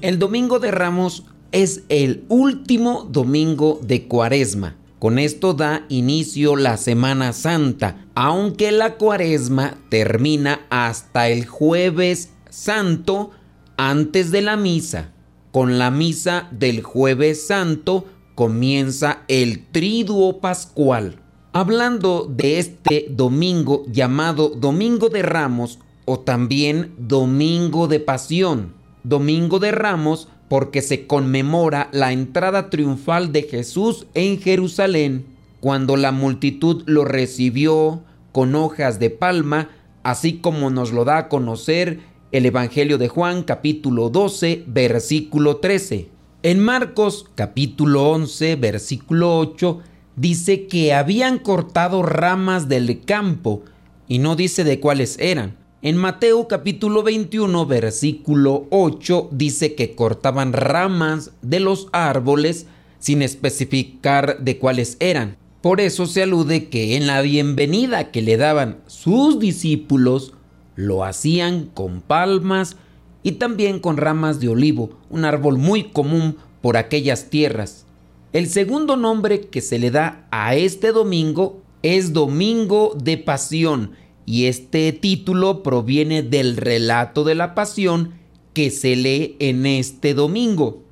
El 0.00 0.18
domingo 0.18 0.58
de 0.58 0.70
Ramos 0.70 1.24
es 1.50 1.84
el 1.88 2.24
último 2.28 3.08
domingo 3.10 3.80
de 3.82 4.06
Cuaresma. 4.06 4.76
Con 5.04 5.18
esto 5.18 5.52
da 5.52 5.84
inicio 5.90 6.56
la 6.56 6.78
Semana 6.78 7.34
Santa, 7.34 8.06
aunque 8.14 8.72
la 8.72 8.94
Cuaresma 8.94 9.76
termina 9.90 10.62
hasta 10.70 11.28
el 11.28 11.44
jueves 11.44 12.32
santo 12.48 13.30
antes 13.76 14.30
de 14.30 14.40
la 14.40 14.56
misa. 14.56 15.12
Con 15.52 15.76
la 15.76 15.90
misa 15.90 16.48
del 16.52 16.82
jueves 16.82 17.46
santo 17.46 18.06
comienza 18.34 19.24
el 19.28 19.66
triduo 19.66 20.40
pascual. 20.40 21.20
Hablando 21.52 22.26
de 22.26 22.58
este 22.58 23.08
domingo 23.10 23.84
llamado 23.88 24.48
Domingo 24.48 25.10
de 25.10 25.20
Ramos 25.20 25.80
o 26.06 26.20
también 26.20 26.94
Domingo 26.96 27.88
de 27.88 28.00
Pasión. 28.00 28.72
Domingo 29.02 29.58
de 29.58 29.70
Ramos 29.70 30.28
porque 30.54 30.82
se 30.82 31.08
conmemora 31.08 31.88
la 31.90 32.12
entrada 32.12 32.70
triunfal 32.70 33.32
de 33.32 33.42
Jesús 33.42 34.06
en 34.14 34.40
Jerusalén, 34.40 35.26
cuando 35.58 35.96
la 35.96 36.12
multitud 36.12 36.84
lo 36.86 37.04
recibió 37.04 38.04
con 38.30 38.54
hojas 38.54 39.00
de 39.00 39.10
palma, 39.10 39.70
así 40.04 40.34
como 40.34 40.70
nos 40.70 40.92
lo 40.92 41.04
da 41.04 41.18
a 41.18 41.28
conocer 41.28 41.98
el 42.30 42.46
Evangelio 42.46 42.98
de 42.98 43.08
Juan 43.08 43.42
capítulo 43.42 44.10
12 44.10 44.62
versículo 44.68 45.56
13. 45.56 46.08
En 46.44 46.60
Marcos 46.60 47.28
capítulo 47.34 48.08
11 48.10 48.54
versículo 48.54 49.36
8 49.40 49.80
dice 50.14 50.68
que 50.68 50.94
habían 50.94 51.40
cortado 51.40 52.04
ramas 52.04 52.68
del 52.68 53.00
campo 53.04 53.64
y 54.06 54.20
no 54.20 54.36
dice 54.36 54.62
de 54.62 54.78
cuáles 54.78 55.18
eran. 55.18 55.63
En 55.84 55.98
Mateo 55.98 56.48
capítulo 56.48 57.02
21 57.02 57.66
versículo 57.66 58.66
8 58.70 59.28
dice 59.32 59.74
que 59.74 59.94
cortaban 59.94 60.54
ramas 60.54 61.32
de 61.42 61.60
los 61.60 61.88
árboles 61.92 62.64
sin 62.98 63.20
especificar 63.20 64.38
de 64.42 64.56
cuáles 64.56 64.96
eran. 64.98 65.36
Por 65.60 65.82
eso 65.82 66.06
se 66.06 66.22
alude 66.22 66.70
que 66.70 66.96
en 66.96 67.06
la 67.06 67.20
bienvenida 67.20 68.10
que 68.10 68.22
le 68.22 68.38
daban 68.38 68.78
sus 68.86 69.38
discípulos 69.38 70.32
lo 70.74 71.04
hacían 71.04 71.66
con 71.66 72.00
palmas 72.00 72.78
y 73.22 73.32
también 73.32 73.78
con 73.78 73.98
ramas 73.98 74.40
de 74.40 74.48
olivo, 74.48 74.88
un 75.10 75.26
árbol 75.26 75.58
muy 75.58 75.90
común 75.90 76.38
por 76.62 76.78
aquellas 76.78 77.28
tierras. 77.28 77.84
El 78.32 78.48
segundo 78.48 78.96
nombre 78.96 79.42
que 79.48 79.60
se 79.60 79.78
le 79.78 79.90
da 79.90 80.26
a 80.30 80.54
este 80.54 80.92
domingo 80.92 81.60
es 81.82 82.14
Domingo 82.14 82.96
de 82.98 83.18
Pasión 83.18 83.90
y 84.26 84.46
este 84.46 84.92
título 84.92 85.62
proviene 85.62 86.22
del 86.22 86.56
relato 86.56 87.24
de 87.24 87.34
la 87.34 87.54
pasión 87.54 88.14
que 88.52 88.70
se 88.70 88.96
lee 88.96 89.36
en 89.38 89.66
este 89.66 90.14
domingo. 90.14 90.82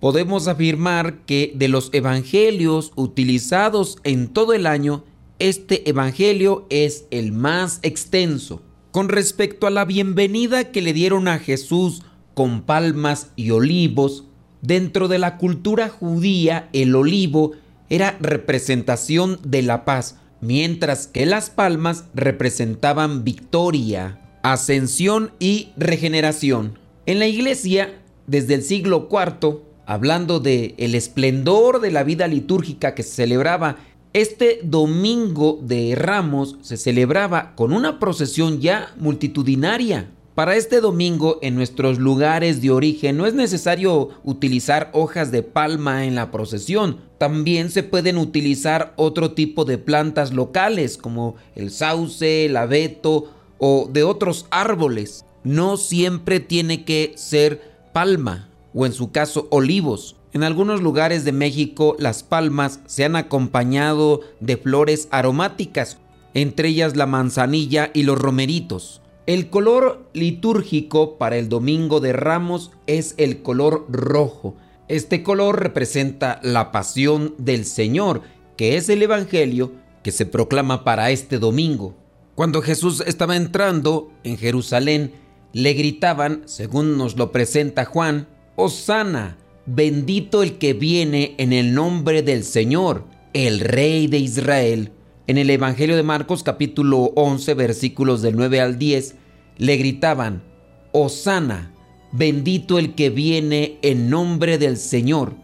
Podemos 0.00 0.48
afirmar 0.48 1.26
que 1.26 1.52
de 1.54 1.68
los 1.68 1.90
evangelios 1.92 2.92
utilizados 2.96 3.98
en 4.02 4.28
todo 4.28 4.54
el 4.54 4.66
año, 4.66 5.04
este 5.38 5.88
evangelio 5.88 6.66
es 6.70 7.06
el 7.10 7.32
más 7.32 7.80
extenso. 7.82 8.62
Con 8.90 9.08
respecto 9.08 9.66
a 9.66 9.70
la 9.70 9.84
bienvenida 9.84 10.72
que 10.72 10.82
le 10.82 10.92
dieron 10.92 11.28
a 11.28 11.38
Jesús 11.38 12.02
con 12.34 12.62
palmas 12.62 13.30
y 13.36 13.50
olivos, 13.50 14.24
dentro 14.62 15.06
de 15.06 15.18
la 15.18 15.36
cultura 15.36 15.88
judía 15.88 16.68
el 16.72 16.94
olivo 16.94 17.52
era 17.90 18.16
representación 18.20 19.38
de 19.44 19.62
la 19.62 19.84
paz, 19.84 20.19
mientras 20.40 21.06
que 21.06 21.26
las 21.26 21.50
palmas 21.50 22.04
representaban 22.14 23.24
victoria, 23.24 24.20
ascensión 24.42 25.32
y 25.38 25.70
regeneración. 25.76 26.78
En 27.06 27.18
la 27.18 27.26
iglesia, 27.26 28.00
desde 28.26 28.54
el 28.54 28.62
siglo 28.62 29.08
IV, 29.10 29.60
hablando 29.86 30.40
de 30.40 30.74
el 30.78 30.94
esplendor 30.94 31.80
de 31.80 31.90
la 31.90 32.04
vida 32.04 32.28
litúrgica 32.28 32.94
que 32.94 33.02
se 33.02 33.14
celebraba 33.14 33.76
este 34.12 34.58
domingo 34.64 35.60
de 35.62 35.94
Ramos 35.94 36.56
se 36.62 36.76
celebraba 36.76 37.54
con 37.54 37.72
una 37.72 38.00
procesión 38.00 38.60
ya 38.60 38.92
multitudinaria. 38.96 40.10
Para 40.34 40.54
este 40.54 40.80
domingo 40.80 41.38
en 41.42 41.56
nuestros 41.56 41.98
lugares 41.98 42.62
de 42.62 42.70
origen 42.70 43.16
no 43.16 43.26
es 43.26 43.34
necesario 43.34 44.10
utilizar 44.22 44.88
hojas 44.92 45.32
de 45.32 45.42
palma 45.42 46.04
en 46.06 46.14
la 46.14 46.30
procesión. 46.30 47.00
También 47.18 47.68
se 47.68 47.82
pueden 47.82 48.16
utilizar 48.16 48.94
otro 48.96 49.32
tipo 49.32 49.64
de 49.64 49.76
plantas 49.76 50.32
locales 50.32 50.98
como 50.98 51.34
el 51.56 51.72
sauce, 51.72 52.46
el 52.46 52.56
abeto 52.56 53.32
o 53.58 53.90
de 53.92 54.04
otros 54.04 54.46
árboles. 54.50 55.24
No 55.42 55.76
siempre 55.76 56.38
tiene 56.38 56.84
que 56.84 57.12
ser 57.16 57.60
palma 57.92 58.48
o 58.72 58.86
en 58.86 58.92
su 58.92 59.10
caso 59.10 59.48
olivos. 59.50 60.14
En 60.32 60.44
algunos 60.44 60.80
lugares 60.80 61.24
de 61.24 61.32
México 61.32 61.96
las 61.98 62.22
palmas 62.22 62.78
se 62.86 63.04
han 63.04 63.16
acompañado 63.16 64.20
de 64.38 64.56
flores 64.56 65.08
aromáticas, 65.10 65.98
entre 66.34 66.68
ellas 66.68 66.94
la 66.94 67.06
manzanilla 67.06 67.90
y 67.92 68.04
los 68.04 68.16
romeritos. 68.16 69.00
El 69.30 69.48
color 69.48 70.10
litúrgico 70.12 71.16
para 71.16 71.36
el 71.36 71.48
Domingo 71.48 72.00
de 72.00 72.12
Ramos 72.12 72.72
es 72.88 73.14
el 73.16 73.42
color 73.42 73.86
rojo. 73.88 74.56
Este 74.88 75.22
color 75.22 75.62
representa 75.62 76.40
la 76.42 76.72
pasión 76.72 77.36
del 77.38 77.64
Señor, 77.64 78.22
que 78.56 78.76
es 78.76 78.88
el 78.88 79.00
Evangelio 79.04 79.70
que 80.02 80.10
se 80.10 80.26
proclama 80.26 80.82
para 80.82 81.12
este 81.12 81.38
domingo. 81.38 81.94
Cuando 82.34 82.60
Jesús 82.60 83.04
estaba 83.06 83.36
entrando 83.36 84.10
en 84.24 84.36
Jerusalén, 84.36 85.12
le 85.52 85.74
gritaban, 85.74 86.42
según 86.46 86.98
nos 86.98 87.16
lo 87.16 87.30
presenta 87.30 87.84
Juan, 87.84 88.26
Osana, 88.56 89.38
bendito 89.64 90.42
el 90.42 90.58
que 90.58 90.72
viene 90.72 91.36
en 91.38 91.52
el 91.52 91.72
nombre 91.72 92.24
del 92.24 92.42
Señor, 92.42 93.04
el 93.32 93.60
Rey 93.60 94.08
de 94.08 94.18
Israel. 94.18 94.90
En 95.28 95.38
el 95.38 95.50
Evangelio 95.50 95.94
de 95.94 96.02
Marcos 96.02 96.42
capítulo 96.42 97.12
11 97.14 97.54
versículos 97.54 98.22
del 98.22 98.34
9 98.34 98.60
al 98.60 98.76
10 98.76 99.19
le 99.60 99.76
gritaban, 99.76 100.42
Osana, 100.90 101.70
bendito 102.12 102.78
el 102.78 102.94
que 102.94 103.10
viene 103.10 103.78
en 103.82 104.08
nombre 104.08 104.56
del 104.56 104.78
Señor, 104.78 105.34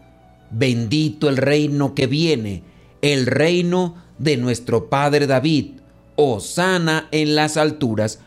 bendito 0.49 1.29
el 1.29 1.37
reino 1.37 1.93
que 1.93 2.07
viene, 2.07 2.63
el 3.03 3.27
reino 3.27 3.95
de 4.17 4.37
nuestro 4.37 4.89
Padre 4.89 5.27
David, 5.27 5.73
Osana 6.15 7.07
en 7.11 7.35
las 7.35 7.57
alturas. 7.57 8.19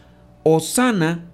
Osana 0.44 1.28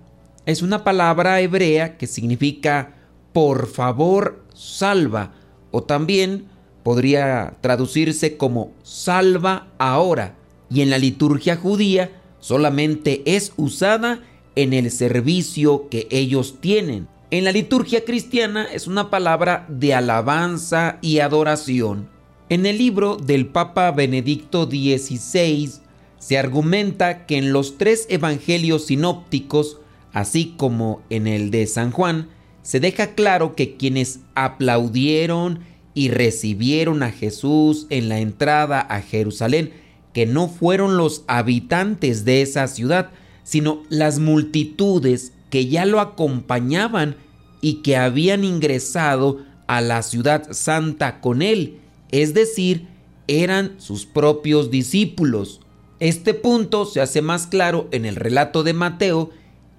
es 0.46 0.62
una 0.62 0.84
palabra 0.84 1.38
hebrea 1.42 1.98
que 1.98 2.06
significa 2.06 2.94
por 3.34 3.66
favor 3.66 4.42
salva. 4.54 5.34
O 5.70 5.82
también 5.82 6.46
podría 6.82 7.58
traducirse 7.60 8.38
como 8.38 8.72
salva 8.82 9.68
ahora. 9.76 10.34
Y 10.70 10.80
en 10.80 10.88
la 10.88 10.96
liturgia 10.96 11.56
judía 11.56 12.10
solamente 12.40 13.22
es 13.26 13.52
usada 13.58 14.22
en 14.56 14.72
el 14.72 14.90
servicio 14.90 15.88
que 15.88 16.08
ellos 16.10 16.56
tienen. 16.60 17.06
En 17.30 17.44
la 17.44 17.52
liturgia 17.52 18.04
cristiana 18.04 18.64
es 18.64 18.86
una 18.86 19.10
palabra 19.10 19.66
de 19.68 19.94
alabanza 19.94 20.98
y 21.02 21.20
adoración. 21.20 22.08
En 22.48 22.66
el 22.66 22.78
libro 22.78 23.16
del 23.16 23.46
Papa 23.46 23.90
Benedicto 23.90 24.64
XVI 24.64 25.70
se 26.18 26.38
argumenta 26.38 27.26
que 27.26 27.36
en 27.36 27.52
los 27.52 27.78
tres 27.78 28.06
evangelios 28.08 28.86
sinópticos, 28.86 29.78
así 30.12 30.54
como 30.56 31.02
en 31.10 31.26
el 31.26 31.50
de 31.50 31.66
San 31.66 31.90
Juan, 31.90 32.28
se 32.62 32.80
deja 32.80 33.14
claro 33.14 33.54
que 33.54 33.76
quienes 33.76 34.20
aplaudieron 34.34 35.60
y 35.94 36.10
recibieron 36.10 37.02
a 37.02 37.10
Jesús 37.10 37.86
en 37.90 38.08
la 38.08 38.20
entrada 38.20 38.80
a 38.80 39.02
Jerusalén, 39.02 39.72
que 40.12 40.26
no 40.26 40.48
fueron 40.48 40.96
los 40.96 41.24
habitantes 41.26 42.24
de 42.24 42.42
esa 42.42 42.68
ciudad, 42.68 43.10
sino 43.46 43.84
las 43.90 44.18
multitudes 44.18 45.32
que 45.50 45.68
ya 45.68 45.86
lo 45.86 46.00
acompañaban 46.00 47.14
y 47.60 47.74
que 47.74 47.96
habían 47.96 48.42
ingresado 48.42 49.38
a 49.68 49.80
la 49.80 50.02
ciudad 50.02 50.48
santa 50.50 51.20
con 51.20 51.42
él, 51.42 51.78
es 52.10 52.34
decir, 52.34 52.88
eran 53.28 53.76
sus 53.78 54.04
propios 54.04 54.72
discípulos. 54.72 55.60
Este 56.00 56.34
punto 56.34 56.86
se 56.86 57.00
hace 57.00 57.22
más 57.22 57.46
claro 57.46 57.86
en 57.92 58.04
el 58.04 58.16
relato 58.16 58.64
de 58.64 58.72
Mateo, 58.72 59.30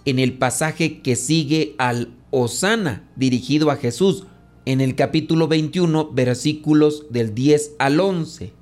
en 0.06 0.20
el 0.20 0.38
pasaje 0.38 1.02
que 1.02 1.18
sigue 1.18 1.76
al 1.78 2.14
Osana, 2.32 3.04
dirigido 3.18 3.70
a 3.70 3.76
Jesús, 3.76 4.28
en 4.64 4.80
el 4.80 4.96
capítulo 4.96 5.50
21, 5.50 6.12
versículos 6.14 7.06
del 7.10 7.36
10 7.36 7.74
al 7.80 8.00
11. 8.00 8.54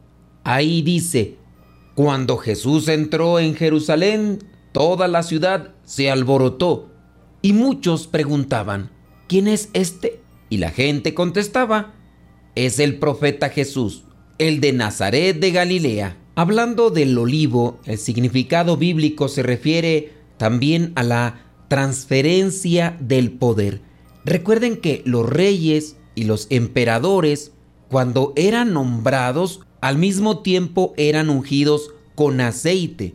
Ahí 0.43 0.81
dice, 0.81 1.35
cuando 1.93 2.37
Jesús 2.37 2.87
entró 2.87 3.39
en 3.39 3.53
Jerusalén, 3.53 4.39
toda 4.75 5.07
la 5.07 5.23
ciudad 5.23 5.69
se 5.85 6.11
alborotó 6.11 6.89
y 7.41 7.53
muchos 7.53 8.07
preguntaban, 8.07 8.91
¿quién 9.29 9.47
es 9.47 9.69
este? 9.71 10.19
Y 10.49 10.57
la 10.57 10.69
gente 10.69 11.13
contestaba, 11.13 11.93
es 12.55 12.79
el 12.79 12.99
profeta 12.99 13.47
Jesús, 13.47 14.03
el 14.37 14.59
de 14.59 14.73
Nazaret 14.73 15.39
de 15.39 15.51
Galilea. 15.51 16.17
Hablando 16.35 16.89
del 16.89 17.17
olivo, 17.17 17.79
el 17.85 17.97
significado 17.97 18.75
bíblico 18.75 19.29
se 19.29 19.43
refiere 19.43 20.11
también 20.35 20.91
a 20.95 21.03
la 21.03 21.45
transferencia 21.69 22.97
del 22.99 23.31
poder. 23.31 23.79
Recuerden 24.25 24.75
que 24.75 25.03
los 25.05 25.25
reyes 25.25 25.95
y 26.15 26.25
los 26.25 26.47
emperadores, 26.49 27.53
cuando 27.87 28.33
eran 28.35 28.73
nombrados, 28.73 29.61
al 29.79 29.97
mismo 29.97 30.39
tiempo 30.39 30.93
eran 30.97 31.29
ungidos 31.29 31.91
con 32.13 32.41
aceite. 32.41 33.13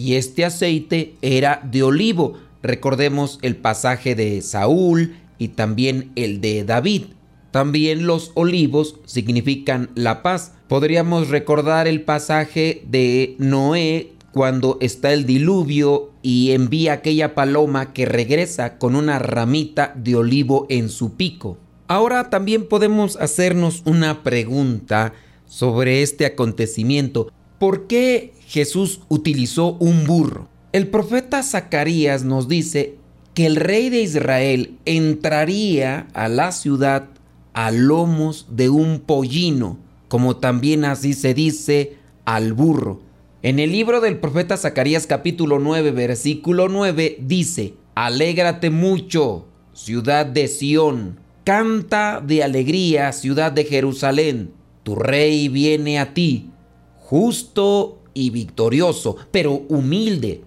Y 0.00 0.14
este 0.14 0.46
aceite 0.46 1.16
era 1.20 1.60
de 1.62 1.82
olivo. 1.82 2.38
Recordemos 2.62 3.38
el 3.42 3.56
pasaje 3.56 4.14
de 4.14 4.40
Saúl 4.40 5.14
y 5.36 5.48
también 5.48 6.10
el 6.16 6.40
de 6.40 6.64
David. 6.64 7.02
También 7.50 8.06
los 8.06 8.32
olivos 8.32 8.96
significan 9.04 9.90
la 9.94 10.22
paz. 10.22 10.54
Podríamos 10.68 11.28
recordar 11.28 11.86
el 11.86 12.00
pasaje 12.00 12.82
de 12.88 13.34
Noé 13.36 14.12
cuando 14.32 14.78
está 14.80 15.12
el 15.12 15.26
diluvio 15.26 16.12
y 16.22 16.52
envía 16.52 16.94
aquella 16.94 17.34
paloma 17.34 17.92
que 17.92 18.06
regresa 18.06 18.78
con 18.78 18.94
una 18.94 19.18
ramita 19.18 19.92
de 19.96 20.16
olivo 20.16 20.64
en 20.70 20.88
su 20.88 21.16
pico. 21.16 21.58
Ahora 21.88 22.30
también 22.30 22.66
podemos 22.66 23.16
hacernos 23.16 23.82
una 23.84 24.22
pregunta 24.22 25.12
sobre 25.44 26.00
este 26.00 26.24
acontecimiento. 26.24 27.30
¿Por 27.58 27.86
qué 27.86 28.32
Jesús 28.50 29.02
utilizó 29.08 29.76
un 29.78 30.06
burro? 30.06 30.48
El 30.72 30.88
profeta 30.88 31.40
Zacarías 31.44 32.24
nos 32.24 32.48
dice 32.48 32.96
que 33.32 33.46
el 33.46 33.54
rey 33.54 33.90
de 33.90 34.02
Israel 34.02 34.76
entraría 34.86 36.08
a 36.14 36.28
la 36.28 36.50
ciudad 36.50 37.10
a 37.52 37.70
lomos 37.70 38.48
de 38.50 38.68
un 38.68 38.98
pollino, 38.98 39.78
como 40.08 40.38
también 40.38 40.84
así 40.84 41.12
se 41.12 41.32
dice 41.32 41.94
al 42.24 42.52
burro. 42.52 43.02
En 43.42 43.60
el 43.60 43.70
libro 43.70 44.00
del 44.00 44.18
profeta 44.18 44.56
Zacarías 44.56 45.06
capítulo 45.06 45.60
9 45.60 45.92
versículo 45.92 46.68
9 46.68 47.18
dice, 47.20 47.74
Alégrate 47.94 48.70
mucho, 48.70 49.46
ciudad 49.74 50.26
de 50.26 50.48
Sión, 50.48 51.20
canta 51.44 52.20
de 52.20 52.42
alegría, 52.42 53.12
ciudad 53.12 53.52
de 53.52 53.62
Jerusalén, 53.62 54.50
tu 54.82 54.96
rey 54.96 55.48
viene 55.48 56.00
a 56.00 56.14
ti, 56.14 56.50
justo 56.98 57.99
y 58.14 58.30
victorioso, 58.30 59.16
pero 59.30 59.62
humilde, 59.68 60.42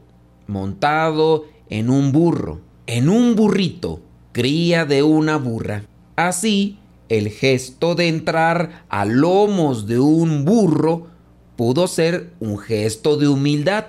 montado 0.48 1.46
en 1.70 1.90
un 1.90 2.12
burro, 2.12 2.62
en 2.88 3.10
un 3.10 3.36
burrito, 3.36 4.02
cría 4.32 4.86
de 4.86 5.04
una 5.04 5.38
burra. 5.38 5.86
Así, 6.16 6.78
el 7.10 7.30
gesto 7.30 7.96
de 7.96 8.08
entrar 8.08 8.86
a 8.90 9.06
lomos 9.06 9.88
de 9.88 10.00
un 10.00 10.46
burro 10.46 11.08
pudo 11.56 11.88
ser 11.88 12.32
un 12.40 12.58
gesto 12.58 13.18
de 13.18 13.28
humildad, 13.28 13.86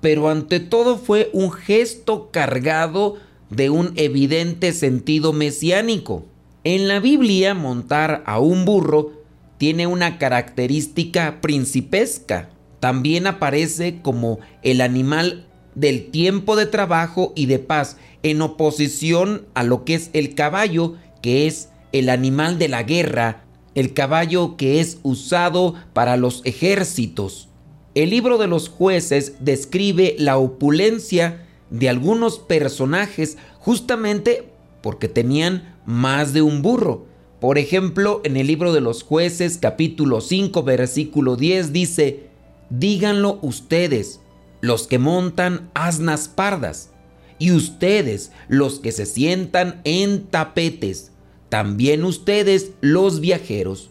pero 0.00 0.28
ante 0.28 0.60
todo 0.60 0.96
fue 0.96 1.30
un 1.32 1.50
gesto 1.50 2.30
cargado 2.30 3.16
de 3.50 3.70
un 3.70 3.92
evidente 3.96 4.72
sentido 4.72 5.32
mesiánico. 5.32 6.24
En 6.64 6.88
la 6.88 7.00
Biblia 7.00 7.54
montar 7.54 8.22
a 8.26 8.38
un 8.38 8.64
burro 8.64 9.12
tiene 9.58 9.86
una 9.86 10.18
característica 10.18 11.40
principesca. 11.40 12.50
También 12.80 13.26
aparece 13.26 14.00
como 14.02 14.40
el 14.62 14.80
animal 14.80 15.46
del 15.74 16.10
tiempo 16.10 16.56
de 16.56 16.66
trabajo 16.66 17.32
y 17.36 17.46
de 17.46 17.58
paz, 17.58 17.96
en 18.22 18.42
oposición 18.42 19.46
a 19.54 19.62
lo 19.62 19.84
que 19.84 19.94
es 19.94 20.10
el 20.12 20.34
caballo, 20.34 20.96
que 21.22 21.46
es 21.46 21.68
el 21.92 22.08
animal 22.08 22.58
de 22.58 22.68
la 22.68 22.82
guerra, 22.82 23.44
el 23.74 23.94
caballo 23.94 24.56
que 24.56 24.80
es 24.80 24.98
usado 25.02 25.74
para 25.92 26.16
los 26.16 26.42
ejércitos. 26.44 27.48
El 27.94 28.10
libro 28.10 28.38
de 28.38 28.46
los 28.46 28.68
jueces 28.68 29.34
describe 29.40 30.14
la 30.18 30.38
opulencia 30.38 31.46
de 31.70 31.88
algunos 31.88 32.38
personajes 32.38 33.36
justamente 33.58 34.48
porque 34.82 35.08
tenían 35.08 35.76
más 35.86 36.32
de 36.32 36.42
un 36.42 36.62
burro. 36.62 37.06
Por 37.40 37.58
ejemplo, 37.58 38.20
en 38.24 38.36
el 38.36 38.46
libro 38.46 38.72
de 38.72 38.80
los 38.80 39.02
jueces 39.02 39.58
capítulo 39.58 40.20
5 40.20 40.62
versículo 40.62 41.36
10 41.36 41.72
dice, 41.72 42.29
díganlo 42.70 43.38
ustedes, 43.42 44.20
los 44.60 44.86
que 44.86 44.98
montan 44.98 45.70
asnas 45.74 46.28
pardas, 46.28 46.90
y 47.38 47.52
ustedes, 47.52 48.32
los 48.48 48.80
que 48.80 48.92
se 48.92 49.06
sientan 49.06 49.80
en 49.84 50.26
tapetes, 50.26 51.10
también 51.48 52.04
ustedes 52.04 52.72
los 52.80 53.20
viajeros. 53.20 53.90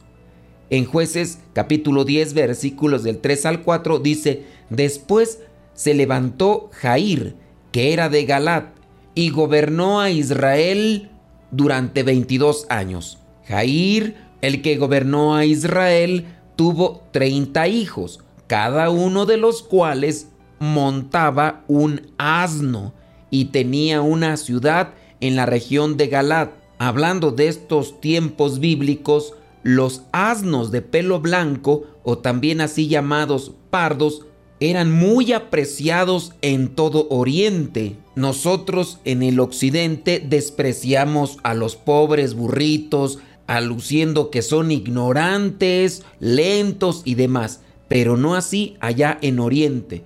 En 0.69 0.85
jueces 0.85 1.39
capítulo 1.53 2.05
10 2.05 2.35
versículos 2.35 3.03
del 3.03 3.17
3 3.17 3.45
al 3.47 3.63
4 3.63 3.99
dice, 3.99 4.43
después 4.69 5.39
se 5.73 5.95
levantó 5.95 6.69
Jair, 6.73 7.35
que 7.71 7.91
era 7.91 8.07
de 8.07 8.25
Galat, 8.25 8.67
y 9.15 9.31
gobernó 9.31 9.99
a 9.99 10.11
Israel 10.11 11.09
durante 11.51 12.03
22 12.03 12.67
años. 12.69 13.17
Jair, 13.47 14.15
el 14.41 14.61
que 14.61 14.77
gobernó 14.77 15.35
a 15.35 15.45
Israel, 15.45 16.27
tuvo 16.55 17.03
30 17.11 17.67
hijos, 17.67 18.23
cada 18.49 18.89
uno 18.89 19.27
de 19.27 19.37
los 19.37 19.61
cuales 19.61 20.29
montaba 20.57 21.63
un 21.67 22.01
asno 22.17 22.93
y 23.29 23.45
tenía 23.45 24.01
una 24.01 24.37
ciudad 24.37 24.95
en 25.21 25.35
la 25.35 25.45
región 25.45 25.97
de 25.97 26.07
Galat 26.07 26.49
hablando 26.79 27.29
de 27.29 27.47
estos 27.47 28.01
tiempos 28.01 28.59
bíblicos, 28.59 29.35
los 29.61 30.01
asnos 30.13 30.71
de 30.71 30.81
pelo 30.81 31.19
blanco, 31.19 31.83
o 32.03 32.17
también 32.17 32.59
así 32.59 32.87
llamados 32.87 33.51
pardos, 33.69 34.25
eran 34.59 34.91
muy 34.91 35.31
apreciados 35.31 36.33
en 36.41 36.69
todo 36.69 37.07
Oriente. 37.11 37.97
Nosotros 38.15 38.97
en 39.05 39.21
el 39.21 39.39
Occidente 39.39 40.25
despreciamos 40.27 41.37
a 41.43 41.53
los 41.53 41.75
pobres 41.75 42.33
burritos, 42.33 43.19
aluciendo 43.45 44.31
que 44.31 44.41
son 44.41 44.71
ignorantes, 44.71 46.03
lentos 46.19 47.03
y 47.05 47.13
demás, 47.13 47.61
pero 47.89 48.15
no 48.15 48.35
así 48.35 48.77
allá 48.79 49.17
en 49.21 49.39
Oriente. 49.39 50.03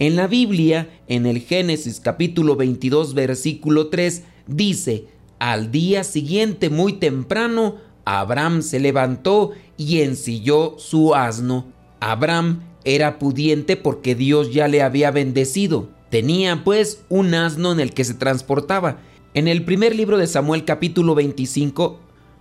En 0.00 0.16
la 0.16 0.26
Biblia, 0.26 0.90
en 1.06 1.26
el 1.26 1.40
Génesis 1.40 2.00
capítulo 2.00 2.56
22 2.56 3.14
versículo 3.14 3.88
3, 3.88 4.24
dice, 4.48 5.04
al 5.38 5.70
día 5.70 6.02
siguiente, 6.02 6.70
muy 6.70 6.94
temprano, 6.94 7.76
Abraham 8.04 8.62
se 8.62 8.80
levantó 8.80 9.52
y 9.76 10.00
ensilló 10.00 10.74
su 10.78 11.14
asno. 11.14 11.66
Abraham 12.00 12.62
era 12.84 13.18
pudiente 13.18 13.76
porque 13.76 14.14
Dios 14.14 14.52
ya 14.52 14.68
le 14.68 14.82
había 14.82 15.10
bendecido. 15.10 15.88
Tenía 16.10 16.62
pues 16.64 17.02
un 17.08 17.34
asno 17.34 17.72
en 17.72 17.80
el 17.80 17.92
que 17.92 18.04
se 18.04 18.14
transportaba. 18.14 18.98
En 19.34 19.48
el 19.48 19.64
primer 19.64 19.94
libro 19.94 20.18
de 20.18 20.26
Samuel 20.26 20.64
capítulo 20.64 21.14
25, 21.14 21.98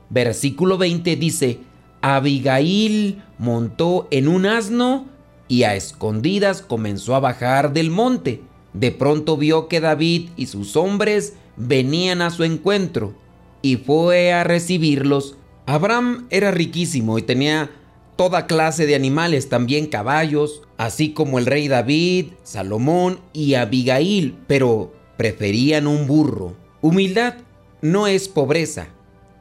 versículo 0.10 0.77
20 0.77 1.15
dice, 1.15 1.60
Abigail 2.08 3.24
montó 3.39 4.08
en 4.12 4.28
un 4.28 4.46
asno 4.46 5.08
y 5.48 5.63
a 5.63 5.74
escondidas 5.74 6.62
comenzó 6.62 7.15
a 7.15 7.20
bajar 7.20 7.74
del 7.74 7.89
monte. 7.89 8.44
De 8.74 8.91
pronto 8.91 9.38
vio 9.38 9.68
que 9.68 9.80
David 9.80 10.30
y 10.38 10.46
sus 10.46 10.76
hombres 10.76 11.34
venían 11.58 12.22
a 12.22 12.30
su 12.30 12.44
encuentro 12.44 13.15
y 13.63 13.78
fue 13.78 14.34
a 14.34 14.44
recibirlos. 14.44 15.36
Abraham 15.65 16.28
era 16.30 16.52
riquísimo 16.52 17.18
y 17.18 17.24
tenía 17.24 17.72
toda 18.15 18.46
clase 18.46 18.86
de 18.86 18.94
animales, 18.94 19.50
también 19.50 19.88
caballos, 19.88 20.62
así 20.78 21.10
como 21.10 21.39
el 21.39 21.48
rey 21.48 21.68
David, 21.68 22.34
Salomón 22.44 23.20
y 23.34 23.56
Abigail, 23.56 24.38
pero 24.46 24.94
preferían 25.18 25.88
un 25.88 26.06
burro. 26.06 26.54
Humildad 26.84 27.34
no 27.82 28.06
es 28.06 28.28
pobreza, 28.28 28.89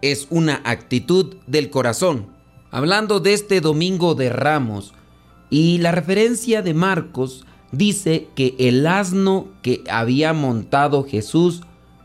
es 0.00 0.28
una 0.30 0.62
actitud 0.64 1.36
del 1.46 1.68
corazón. 1.68 2.33
Hablando 2.74 3.20
de 3.20 3.34
este 3.34 3.60
domingo 3.60 4.16
de 4.16 4.30
ramos 4.30 4.94
y 5.48 5.78
la 5.78 5.92
referencia 5.92 6.60
de 6.60 6.74
Marcos 6.74 7.46
dice 7.70 8.26
que 8.34 8.56
el 8.58 8.84
asno 8.88 9.46
que 9.62 9.84
había 9.88 10.32
montado 10.32 11.04
Jesús 11.04 11.60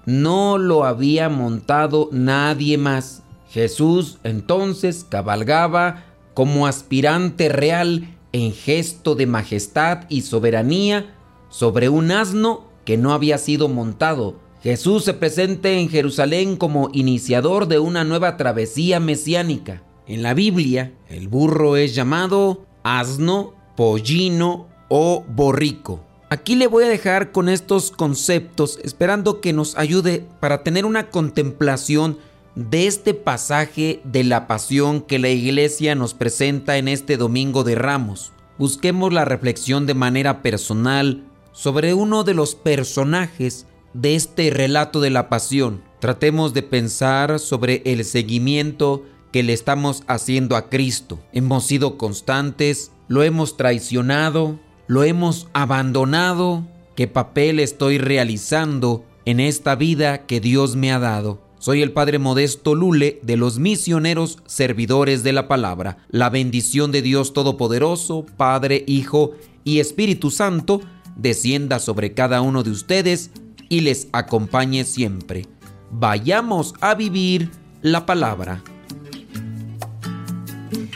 no 0.06 0.60
lo 0.60 0.86
había 0.86 1.28
montado 1.28 2.10
nadie 2.12 2.78
más. 2.78 3.24
Jesús 3.50 4.20
entonces 4.24 5.08
cabalgaba 5.10 6.04
como 6.36 6.68
aspirante 6.68 7.50
real 7.50 8.16
en 8.32 8.54
gesto 8.54 9.16
de 9.16 9.26
majestad 9.26 10.02
y 10.08 10.22
soberanía 10.22 11.16
sobre 11.50 11.90
un 11.90 12.12
asno 12.12 12.66
que 12.86 12.96
no 12.96 13.14
había 13.14 13.40
sido 13.40 13.70
montado. 13.70 14.36
Jesús 14.62 15.04
se 15.04 15.16
presenta 15.16 15.72
en 15.72 15.90
Jerusalén 15.90 16.58
como 16.58 16.92
iniciador 16.94 17.68
de 17.68 17.80
una 17.80 18.04
nueva 18.04 18.38
travesía 18.38 19.00
mesiánica. 19.00 19.82
En 20.10 20.24
la 20.24 20.34
Biblia, 20.34 20.92
el 21.08 21.28
burro 21.28 21.78
es 21.78 21.94
llamado 21.94 22.66
asno, 22.82 23.54
pollino 23.78 24.68
o 24.88 25.24
borrico. 25.30 26.04
Aquí 26.32 26.56
le 26.56 26.66
voy 26.66 26.86
a 26.86 26.90
dejar 26.90 27.32
con 27.32 27.48
estos 27.48 27.92
conceptos, 27.92 28.80
esperando 28.84 29.40
que 29.40 29.54
nos 29.54 29.78
ayude 29.78 30.26
para 30.40 30.64
tener 30.64 30.88
una 30.88 31.12
contemplación 31.12 32.18
de 32.56 32.88
este 32.88 33.14
pasaje 33.14 34.02
de 34.04 34.24
la 34.24 34.48
pasión 34.48 35.02
que 35.02 35.20
la 35.20 35.30
iglesia 35.30 35.94
nos 35.94 36.16
presenta 36.16 36.78
en 36.78 36.88
este 36.88 37.16
Domingo 37.16 37.64
de 37.64 37.76
Ramos. 37.76 38.32
Busquemos 38.58 39.14
la 39.14 39.26
reflexión 39.26 39.86
de 39.86 39.94
manera 39.94 40.42
personal 40.42 41.24
sobre 41.52 41.94
uno 41.94 42.24
de 42.24 42.34
los 42.34 42.56
personajes 42.56 43.68
de 43.94 44.16
este 44.16 44.50
relato 44.50 45.02
de 45.02 45.12
la 45.12 45.30
pasión. 45.30 45.84
Tratemos 46.00 46.56
de 46.56 46.64
pensar 46.64 47.38
sobre 47.38 47.84
el 47.86 48.04
seguimiento 48.06 49.06
que 49.32 49.44
le 49.44 49.54
estamos 49.54 50.04
haciendo 50.08 50.56
a 50.56 50.70
Cristo. 50.70 51.20
Hemos 51.34 51.66
sido 51.66 51.98
constantes, 51.98 52.92
lo 53.08 53.24
hemos 53.24 53.58
traicionado, 53.58 54.60
lo 54.88 55.04
hemos 55.04 55.48
abandonado. 55.54 56.66
¿Qué 56.96 57.08
papel 57.08 57.60
estoy 57.60 57.98
realizando 57.98 59.06
en 59.26 59.40
esta 59.40 59.76
vida 59.76 60.26
que 60.26 60.40
Dios 60.40 60.76
me 60.76 60.92
ha 60.92 61.00
dado? 61.00 61.42
Soy 61.60 61.82
el 61.82 61.92
Padre 61.92 62.20
Modesto 62.20 62.74
Lule 62.74 63.20
de 63.22 63.36
los 63.36 63.60
misioneros 63.60 64.40
servidores 64.46 65.24
de 65.24 65.34
la 65.34 65.48
palabra. 65.48 65.98
La 66.10 66.30
bendición 66.30 66.92
de 66.92 67.02
Dios 67.02 67.34
Todopoderoso, 67.34 68.26
Padre, 68.38 68.86
Hijo 68.88 69.32
y 69.66 69.80
Espíritu 69.80 70.32
Santo, 70.32 70.82
descienda 71.18 71.80
sobre 71.80 72.14
cada 72.14 72.42
uno 72.42 72.64
de 72.64 72.72
ustedes 72.72 73.32
y 73.68 73.82
les 73.82 74.08
acompañe 74.14 74.86
siempre. 74.86 75.48
Vayamos 75.92 76.74
a 76.80 76.96
vivir 76.96 77.52
la 77.82 78.06
palabra. 78.06 78.64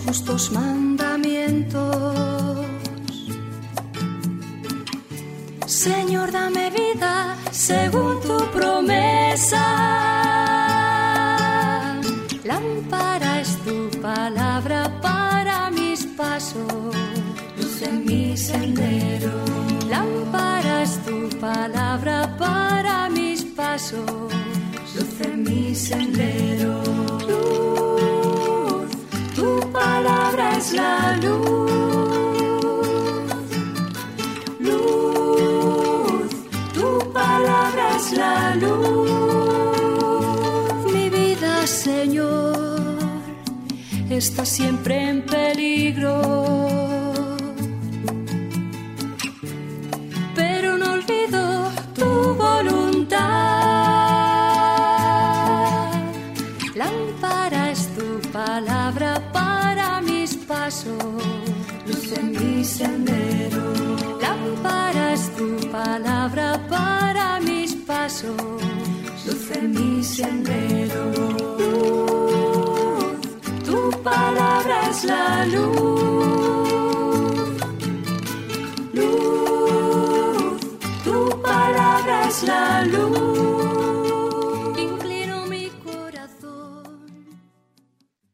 Justos 0.00 0.50
mandamientos. 0.52 2.66
Señor, 5.66 6.32
dame 6.32 6.70
vida 6.70 7.36
según 7.50 8.20
tu 8.20 8.38
promesa. 8.52 9.64
Lámpara 12.44 13.40
es 13.40 13.56
tu 13.64 13.90
palabra 14.00 15.00
para 15.00 15.70
mis 15.70 16.06
pasos, 16.06 16.94
luz 17.56 17.82
en 17.82 18.04
mi 18.04 18.36
sendero. 18.36 19.32
Lámpara 19.88 20.82
es 20.82 20.98
tu 21.04 21.28
palabra 21.38 22.36
para 22.38 23.08
mis 23.08 23.44
pasos, 23.44 24.32
luz 24.94 25.20
en 25.20 25.42
mi 25.42 25.74
sendero. 25.74 26.51
Está 44.22 44.44
siempre 44.44 44.94
en 45.10 45.22
peligro. 45.22 46.14
Pero 50.36 50.78
no 50.78 50.92
olvido 50.92 51.72
tu 51.92 52.08
voluntad. 52.34 53.18
Lámpara 56.76 57.72
es 57.72 57.88
tu 57.96 58.20
palabra 58.30 59.20
para 59.32 60.00
mis 60.00 60.36
pasos, 60.36 61.02
luz 61.88 62.12
en 62.16 62.30
mi 62.30 62.64
sendero. 62.64 63.64
Lámpara 64.20 65.14
es 65.14 65.34
tu 65.36 65.48
palabra 65.72 66.60
para 66.70 67.40
mis 67.40 67.74
pasos, 67.74 68.62
luz 69.26 69.50
en 69.56 69.72
mi 69.72 70.04
sendero. 70.04 71.21
La 75.04 75.44
luz. 75.46 75.91